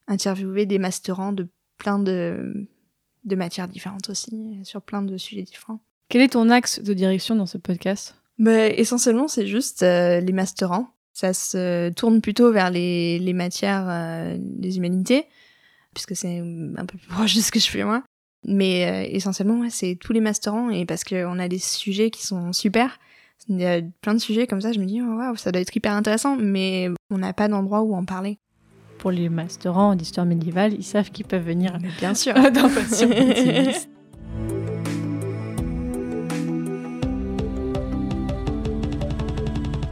interviewer 0.07 0.65
des 0.65 0.77
masterants 0.77 1.31
de 1.31 1.47
plein 1.77 1.97
de 1.97 2.67
de 3.23 3.35
matières 3.35 3.67
différentes 3.67 4.07
aussi, 4.11 4.59
sur 4.63 4.83
plein 4.83 5.01
de 5.01 5.17
sujets 5.17 5.41
différents. 5.41 5.79
Quel 6.09 6.21
est 6.21 6.33
ton 6.33 6.51
axe 6.51 6.79
de 6.79 6.93
direction 6.93 7.35
dans 7.35 7.47
ce 7.47 7.57
podcast? 7.57 8.13
Mais 8.37 8.75
essentiellement, 8.77 9.27
c'est 9.27 9.47
juste 9.47 9.81
euh, 9.81 10.19
les 10.19 10.33
masterants. 10.33 10.93
Ça 11.11 11.33
se 11.33 11.89
tourne 11.91 12.21
plutôt 12.21 12.51
vers 12.51 12.69
les, 12.69 13.17
les 13.17 13.33
matières 13.33 14.37
des 14.37 14.77
humanités, 14.77 15.25
puisque 15.95 16.15
c'est 16.15 16.39
un 16.39 16.85
peu 16.85 16.99
plus 16.99 17.07
proche 17.09 17.35
de 17.35 17.41
ce 17.41 17.51
que 17.51 17.59
je 17.59 17.67
fais 17.67 17.83
moi. 17.83 18.03
Mais 18.43 19.09
essentiellement, 19.11 19.61
ouais, 19.61 19.71
c'est 19.71 19.95
tous 19.95 20.13
les 20.13 20.19
masterants, 20.19 20.69
et 20.69 20.85
parce 20.85 21.03
qu'on 21.03 21.39
a 21.39 21.47
des 21.47 21.57
sujets 21.57 22.11
qui 22.11 22.27
sont 22.27 22.53
super. 22.53 22.99
Il 23.47 23.59
y 23.59 23.65
a 23.65 23.81
plein 24.01 24.13
de 24.13 24.19
sujets 24.19 24.47
comme 24.47 24.61
ça, 24.61 24.71
je 24.71 24.79
me 24.79 24.85
dis, 24.85 25.01
oh, 25.01 25.17
waouh, 25.17 25.35
ça 25.35 25.51
doit 25.51 25.61
être 25.61 25.75
hyper 25.75 25.93
intéressant, 25.93 26.35
mais 26.35 26.89
on 27.11 27.17
n'a 27.17 27.33
pas 27.33 27.47
d'endroit 27.47 27.81
où 27.81 27.95
en 27.95 28.03
parler. 28.03 28.39
Pour 28.97 29.11
les 29.11 29.29
masterants 29.29 29.95
d'histoire 29.95 30.25
médiévale, 30.25 30.73
ils 30.73 30.83
savent 30.83 31.11
qu'ils 31.11 31.25
peuvent 31.25 31.45
venir 31.45 31.77
Bien 31.99 32.15
sûr. 32.15 32.33
dans 32.51 32.69
Passion. 32.69 33.09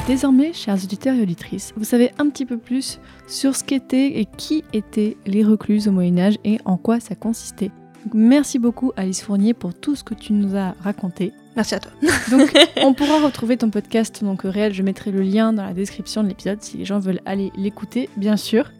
Désormais, 0.07 0.51
chers 0.51 0.83
auditeurs 0.83 1.15
et 1.15 1.21
auditrices, 1.21 1.73
vous 1.77 1.85
savez 1.85 2.11
un 2.17 2.29
petit 2.29 2.45
peu 2.45 2.57
plus 2.57 2.99
sur 3.25 3.55
ce 3.55 3.63
qu'étaient 3.63 4.19
et 4.19 4.25
qui 4.25 4.65
étaient 4.73 5.15
les 5.25 5.45
recluses 5.45 5.87
au 5.87 5.91
Moyen 5.91 6.17
Âge 6.17 6.35
et 6.43 6.57
en 6.65 6.75
quoi 6.75 6.99
ça 6.99 7.15
consistait. 7.15 7.71
Donc, 8.03 8.13
merci 8.13 8.59
beaucoup 8.59 8.91
Alice 8.97 9.21
Fournier 9.21 9.53
pour 9.53 9.73
tout 9.73 9.95
ce 9.95 10.03
que 10.03 10.13
tu 10.13 10.33
nous 10.33 10.57
as 10.57 10.75
raconté. 10.81 11.31
Merci 11.55 11.75
à 11.75 11.79
toi. 11.79 11.91
Donc, 12.31 12.51
on 12.77 12.93
pourra 12.93 13.19
retrouver 13.19 13.57
ton 13.57 13.69
podcast 13.69 14.23
donc 14.23 14.41
réel. 14.43 14.73
Je 14.73 14.81
mettrai 14.81 15.11
le 15.11 15.21
lien 15.21 15.53
dans 15.53 15.63
la 15.63 15.73
description 15.73 16.23
de 16.23 16.29
l'épisode 16.29 16.61
si 16.61 16.77
les 16.77 16.85
gens 16.85 16.99
veulent 16.99 17.21
aller 17.25 17.51
l'écouter, 17.55 18.09
bien 18.17 18.37
sûr. 18.37 18.71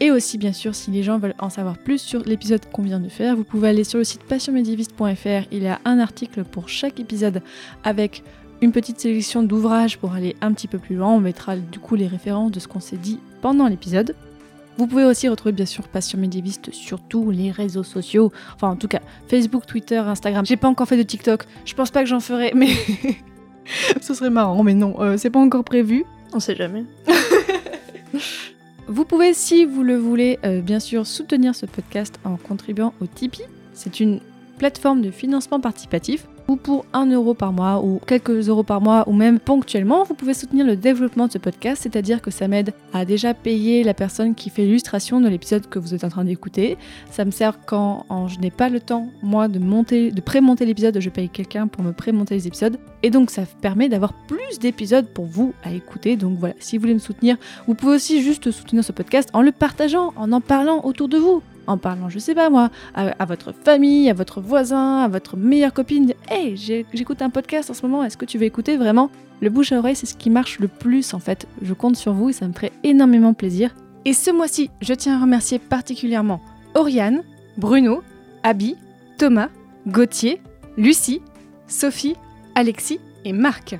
Et 0.00 0.10
aussi, 0.10 0.36
bien 0.36 0.52
sûr, 0.52 0.74
si 0.74 0.90
les 0.90 1.02
gens 1.02 1.18
veulent 1.18 1.34
en 1.38 1.48
savoir 1.48 1.78
plus 1.78 1.98
sur 1.98 2.22
l'épisode 2.24 2.60
qu'on 2.70 2.82
vient 2.82 3.00
de 3.00 3.08
faire, 3.08 3.34
vous 3.34 3.44
pouvez 3.44 3.68
aller 3.68 3.84
sur 3.84 3.98
le 3.98 4.04
site 4.04 4.24
passionmédiéviste.fr. 4.24 5.48
Il 5.50 5.62
y 5.62 5.68
a 5.68 5.80
un 5.86 5.98
article 5.98 6.44
pour 6.44 6.68
chaque 6.68 7.00
épisode 7.00 7.40
avec 7.82 8.22
une 8.60 8.72
petite 8.72 9.00
sélection 9.00 9.42
d'ouvrages 9.42 9.96
pour 9.96 10.12
aller 10.12 10.36
un 10.42 10.52
petit 10.52 10.68
peu 10.68 10.78
plus 10.78 10.96
loin. 10.96 11.08
On 11.08 11.20
mettra 11.20 11.56
du 11.56 11.78
coup 11.78 11.94
les 11.94 12.06
références 12.06 12.50
de 12.50 12.60
ce 12.60 12.68
qu'on 12.68 12.80
s'est 12.80 12.98
dit 12.98 13.20
pendant 13.40 13.68
l'épisode. 13.68 14.14
Vous 14.78 14.86
pouvez 14.86 15.04
aussi 15.04 15.28
retrouver 15.28 15.52
bien 15.52 15.66
sûr 15.66 15.88
Passion 15.88 16.18
médiéviste 16.18 16.72
sur 16.72 17.00
tous 17.00 17.30
les 17.30 17.50
réseaux 17.50 17.82
sociaux. 17.82 18.32
Enfin, 18.54 18.68
en 18.68 18.76
tout 18.76 18.88
cas, 18.88 19.00
Facebook, 19.28 19.66
Twitter, 19.66 19.96
Instagram. 19.96 20.44
J'ai 20.44 20.56
pas 20.56 20.68
encore 20.68 20.86
fait 20.86 20.98
de 20.98 21.02
TikTok. 21.02 21.44
Je 21.64 21.74
pense 21.74 21.90
pas 21.90 22.02
que 22.02 22.08
j'en 22.08 22.20
ferai, 22.20 22.52
mais 22.54 22.68
ce 24.00 24.14
serait 24.14 24.30
marrant. 24.30 24.62
Mais 24.62 24.74
non, 24.74 24.96
euh, 25.00 25.16
c'est 25.16 25.30
pas 25.30 25.40
encore 25.40 25.64
prévu. 25.64 26.04
On 26.32 26.40
sait 26.40 26.56
jamais. 26.56 26.84
Vous 28.88 29.04
pouvez, 29.04 29.34
si 29.34 29.64
vous 29.64 29.82
le 29.82 29.96
voulez, 29.96 30.38
euh, 30.44 30.60
bien 30.60 30.78
sûr, 30.78 31.06
soutenir 31.06 31.56
ce 31.56 31.66
podcast 31.66 32.20
en 32.24 32.36
contribuant 32.36 32.94
au 33.00 33.06
Tipeee. 33.06 33.42
C'est 33.72 33.98
une 33.98 34.20
plateforme 34.58 35.02
de 35.02 35.10
financement 35.10 35.58
participatif 35.58 36.28
ou 36.48 36.56
pour 36.56 36.84
1 36.92 37.06
euro 37.12 37.34
par 37.34 37.52
mois 37.52 37.82
ou 37.82 38.00
quelques 38.06 38.48
euros 38.48 38.62
par 38.62 38.80
mois 38.80 39.04
ou 39.08 39.12
même 39.12 39.38
ponctuellement, 39.38 40.04
vous 40.04 40.14
pouvez 40.14 40.34
soutenir 40.34 40.66
le 40.66 40.76
développement 40.76 41.26
de 41.26 41.32
ce 41.32 41.38
podcast, 41.38 41.82
c'est-à-dire 41.82 42.22
que 42.22 42.30
ça 42.30 42.48
m'aide 42.48 42.72
à 42.92 43.04
déjà 43.04 43.34
payer 43.34 43.82
la 43.84 43.94
personne 43.94 44.34
qui 44.34 44.50
fait 44.50 44.64
l'illustration 44.64 45.20
de 45.20 45.28
l'épisode 45.28 45.68
que 45.68 45.78
vous 45.78 45.94
êtes 45.94 46.04
en 46.04 46.08
train 46.08 46.24
d'écouter. 46.24 46.78
Ça 47.10 47.24
me 47.24 47.30
sert 47.30 47.58
quand 47.66 48.06
je 48.28 48.38
n'ai 48.38 48.50
pas 48.50 48.68
le 48.68 48.80
temps, 48.80 49.08
moi, 49.22 49.48
de 49.48 49.58
monter, 49.58 50.10
de 50.10 50.20
pré-monter 50.20 50.66
l'épisode, 50.66 50.98
je 51.00 51.10
paye 51.10 51.28
quelqu'un 51.28 51.66
pour 51.66 51.82
me 51.82 51.92
pré-monter 51.92 52.34
les 52.34 52.46
épisodes. 52.46 52.78
Et 53.02 53.10
donc 53.10 53.30
ça 53.30 53.42
permet 53.60 53.88
d'avoir 53.88 54.12
plus 54.26 54.58
d'épisodes 54.58 55.06
pour 55.06 55.26
vous 55.26 55.54
à 55.64 55.72
écouter. 55.72 56.16
Donc 56.16 56.38
voilà, 56.38 56.54
si 56.58 56.76
vous 56.76 56.82
voulez 56.82 56.94
me 56.94 56.98
soutenir, 56.98 57.36
vous 57.66 57.74
pouvez 57.74 57.94
aussi 57.94 58.22
juste 58.22 58.50
soutenir 58.50 58.84
ce 58.84 58.92
podcast 58.92 59.28
en 59.32 59.42
le 59.42 59.52
partageant, 59.52 60.12
en 60.16 60.32
en 60.32 60.40
parlant 60.40 60.80
autour 60.84 61.08
de 61.08 61.18
vous. 61.18 61.42
En 61.66 61.78
parlant, 61.78 62.08
je 62.08 62.18
sais 62.18 62.34
pas 62.34 62.48
moi, 62.48 62.70
à, 62.94 63.24
votre 63.24 63.52
famille, 63.52 64.08
à 64.08 64.14
votre 64.14 64.40
voisin, 64.40 64.98
à 65.00 65.08
votre 65.08 65.36
meilleure 65.36 65.72
copine. 65.72 66.12
Hey, 66.30 66.56
j'écoute 66.56 67.22
un 67.22 67.30
podcast 67.30 67.70
en 67.70 67.74
ce 67.74 67.82
moment, 67.82 68.04
est-ce 68.04 68.16
que 68.16 68.24
tu 68.24 68.38
veux 68.38 68.44
écouter 68.44 68.76
Vraiment, 68.76 69.10
le 69.40 69.50
bouche 69.50 69.72
à 69.72 69.78
oreille, 69.78 69.96
c'est 69.96 70.06
ce 70.06 70.16
qui 70.16 70.30
marche 70.30 70.58
le 70.60 70.68
plus 70.68 71.12
en 71.12 71.18
fait. 71.18 71.46
Je 71.62 71.74
compte 71.74 71.96
sur 71.96 72.12
vous 72.12 72.30
et 72.30 72.32
ça 72.32 72.46
me 72.46 72.52
ferait 72.52 72.72
énormément 72.84 73.34
plaisir. 73.34 73.74
Et 74.04 74.12
ce 74.12 74.30
mois-ci, 74.30 74.70
je 74.80 74.94
tiens 74.94 75.18
à 75.18 75.20
remercier 75.20 75.58
particulièrement 75.58 76.40
Oriane, 76.74 77.22
Bruno, 77.56 78.02
Abby, 78.44 78.76
Thomas, 79.18 79.48
Gauthier, 79.88 80.40
Lucie, 80.76 81.20
Sophie, 81.66 82.14
Alexis 82.54 83.00
et 83.24 83.32
Marc. 83.32 83.76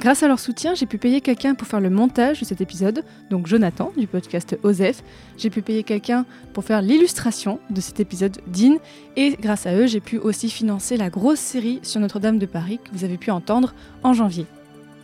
Grâce 0.00 0.22
à 0.22 0.28
leur 0.28 0.38
soutien, 0.38 0.74
j'ai 0.74 0.86
pu 0.86 0.98
payer 0.98 1.20
quelqu'un 1.20 1.54
pour 1.54 1.66
faire 1.66 1.80
le 1.80 1.88
montage 1.88 2.40
de 2.40 2.44
cet 2.44 2.60
épisode, 2.60 3.04
donc 3.30 3.46
Jonathan 3.46 3.92
du 3.96 4.06
podcast 4.06 4.58
Osef. 4.62 5.02
J'ai 5.38 5.50
pu 5.50 5.62
payer 5.62 5.82
quelqu'un 5.82 6.26
pour 6.52 6.64
faire 6.64 6.82
l'illustration 6.82 7.58
de 7.70 7.80
cet 7.80 8.00
épisode 8.00 8.36
Dean, 8.46 8.76
et 9.16 9.36
grâce 9.40 9.66
à 9.66 9.74
eux, 9.74 9.86
j'ai 9.86 10.00
pu 10.00 10.18
aussi 10.18 10.50
financer 10.50 10.96
la 10.96 11.10
grosse 11.10 11.38
série 11.38 11.80
sur 11.82 12.00
Notre-Dame 12.00 12.38
de 12.38 12.46
Paris 12.46 12.80
que 12.84 12.90
vous 12.92 13.04
avez 13.04 13.16
pu 13.16 13.30
entendre 13.30 13.74
en 14.02 14.12
janvier. 14.12 14.46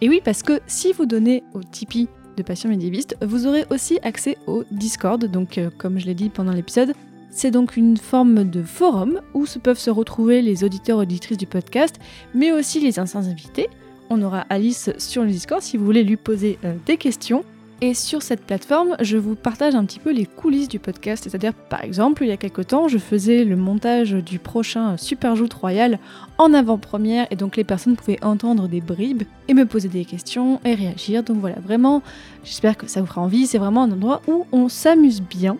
Et 0.02 0.08
oui, 0.08 0.20
parce 0.24 0.42
que 0.42 0.60
si 0.66 0.92
vous 0.92 1.06
donnez 1.06 1.44
au 1.54 1.62
Tipeee 1.62 2.08
de 2.36 2.42
Passion 2.42 2.68
médiéviste, 2.68 3.16
vous 3.22 3.46
aurez 3.46 3.64
aussi 3.70 3.98
accès 4.02 4.36
au 4.46 4.64
Discord, 4.70 5.24
donc 5.24 5.56
euh, 5.56 5.70
comme 5.78 5.98
je 5.98 6.06
l'ai 6.06 6.14
dit 6.14 6.28
pendant 6.30 6.52
l'épisode, 6.52 6.94
c'est 7.30 7.50
donc 7.50 7.76
une 7.76 7.96
forme 7.96 8.44
de 8.44 8.62
forum 8.62 9.20
où 9.34 9.46
se 9.46 9.58
peuvent 9.58 9.78
se 9.78 9.90
retrouver 9.90 10.42
les 10.42 10.64
auditeurs 10.64 10.98
auditrices 10.98 11.38
du 11.38 11.46
podcast, 11.46 12.00
mais 12.34 12.50
aussi 12.50 12.80
les 12.80 12.98
anciens 12.98 13.26
invités. 13.26 13.68
On 14.10 14.22
aura 14.22 14.44
Alice 14.50 14.90
sur 14.98 15.22
le 15.22 15.28
Discord 15.28 15.62
si 15.62 15.76
vous 15.76 15.84
voulez 15.84 16.02
lui 16.02 16.16
poser 16.16 16.58
euh, 16.64 16.74
des 16.84 16.96
questions. 16.96 17.44
Et 17.82 17.94
sur 17.94 18.22
cette 18.22 18.44
plateforme, 18.44 18.96
je 19.00 19.16
vous 19.16 19.36
partage 19.36 19.74
un 19.74 19.86
petit 19.86 20.00
peu 20.00 20.12
les 20.12 20.26
coulisses 20.26 20.68
du 20.68 20.78
podcast. 20.78 21.22
C'est-à-dire, 21.24 21.54
par 21.54 21.82
exemple, 21.82 22.24
il 22.24 22.28
y 22.28 22.32
a 22.32 22.36
quelques 22.36 22.66
temps, 22.66 22.88
je 22.88 22.98
faisais 22.98 23.44
le 23.44 23.56
montage 23.56 24.12
du 24.12 24.38
prochain 24.38 24.98
Super 24.98 25.34
Joute 25.34 25.54
Royal 25.54 25.98
en 26.36 26.52
avant-première, 26.52 27.26
et 27.30 27.36
donc 27.36 27.56
les 27.56 27.64
personnes 27.64 27.96
pouvaient 27.96 28.22
entendre 28.22 28.68
des 28.68 28.82
bribes 28.82 29.22
et 29.48 29.54
me 29.54 29.64
poser 29.64 29.88
des 29.88 30.04
questions 30.04 30.60
et 30.66 30.74
réagir. 30.74 31.22
Donc 31.22 31.38
voilà, 31.38 31.58
vraiment, 31.58 32.02
j'espère 32.44 32.76
que 32.76 32.86
ça 32.86 33.00
vous 33.00 33.06
fera 33.06 33.22
envie. 33.22 33.46
C'est 33.46 33.58
vraiment 33.58 33.84
un 33.84 33.92
endroit 33.92 34.20
où 34.28 34.44
on 34.52 34.68
s'amuse 34.68 35.22
bien. 35.22 35.56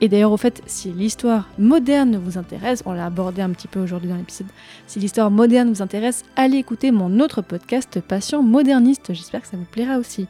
Et 0.00 0.08
d'ailleurs, 0.08 0.32
au 0.32 0.36
fait, 0.36 0.62
si 0.66 0.92
l'histoire 0.92 1.48
moderne 1.58 2.16
vous 2.16 2.36
intéresse, 2.36 2.82
on 2.84 2.92
l'a 2.92 3.06
abordé 3.06 3.40
un 3.40 3.50
petit 3.50 3.68
peu 3.68 3.80
aujourd'hui 3.80 4.10
dans 4.10 4.16
l'épisode, 4.16 4.48
si 4.86 4.98
l'histoire 4.98 5.30
moderne 5.30 5.70
vous 5.70 5.80
intéresse, 5.80 6.24
allez 6.36 6.58
écouter 6.58 6.90
mon 6.90 7.18
autre 7.20 7.40
podcast 7.40 8.00
Passion 8.00 8.42
moderniste, 8.42 9.14
j'espère 9.14 9.40
que 9.40 9.48
ça 9.48 9.56
vous 9.56 9.64
plaira 9.64 9.96
aussi. 9.96 10.26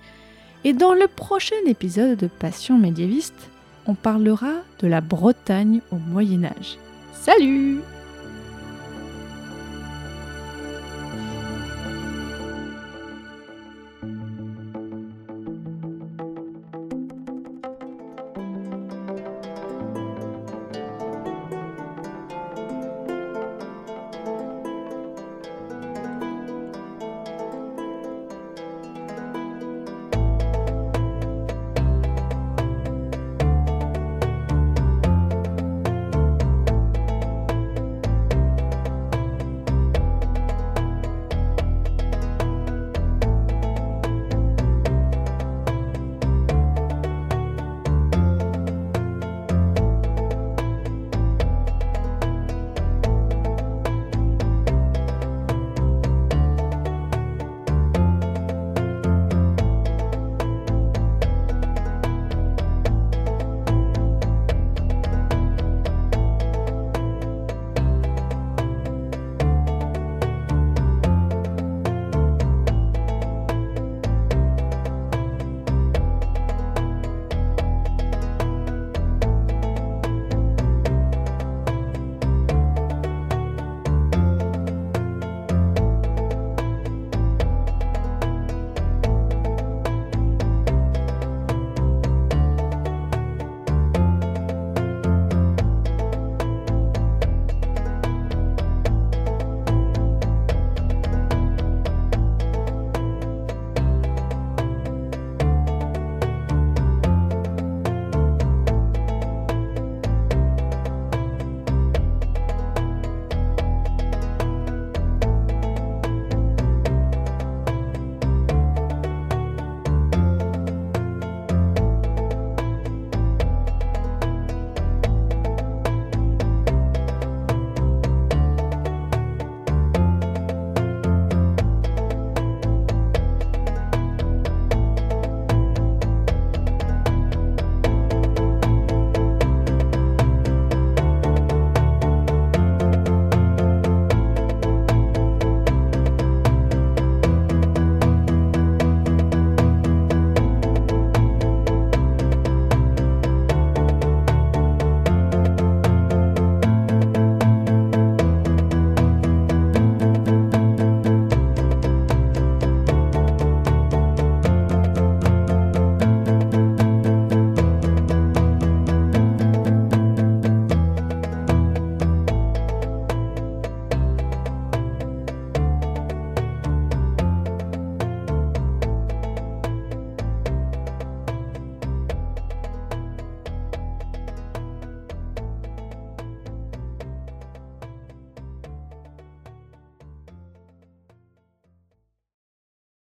Et 0.65 0.73
dans 0.73 0.95
le 0.95 1.09
prochain 1.09 1.57
épisode 1.67 2.17
de 2.17 2.29
Passion 2.29 2.79
médiéviste, 2.79 3.51
on 3.87 3.95
parlera 3.95 4.53
de 4.81 4.87
la 4.87 5.01
Bretagne 5.01 5.81
au 5.91 5.97
Moyen 5.97 6.45
Âge. 6.45 6.79
Salut 7.13 7.81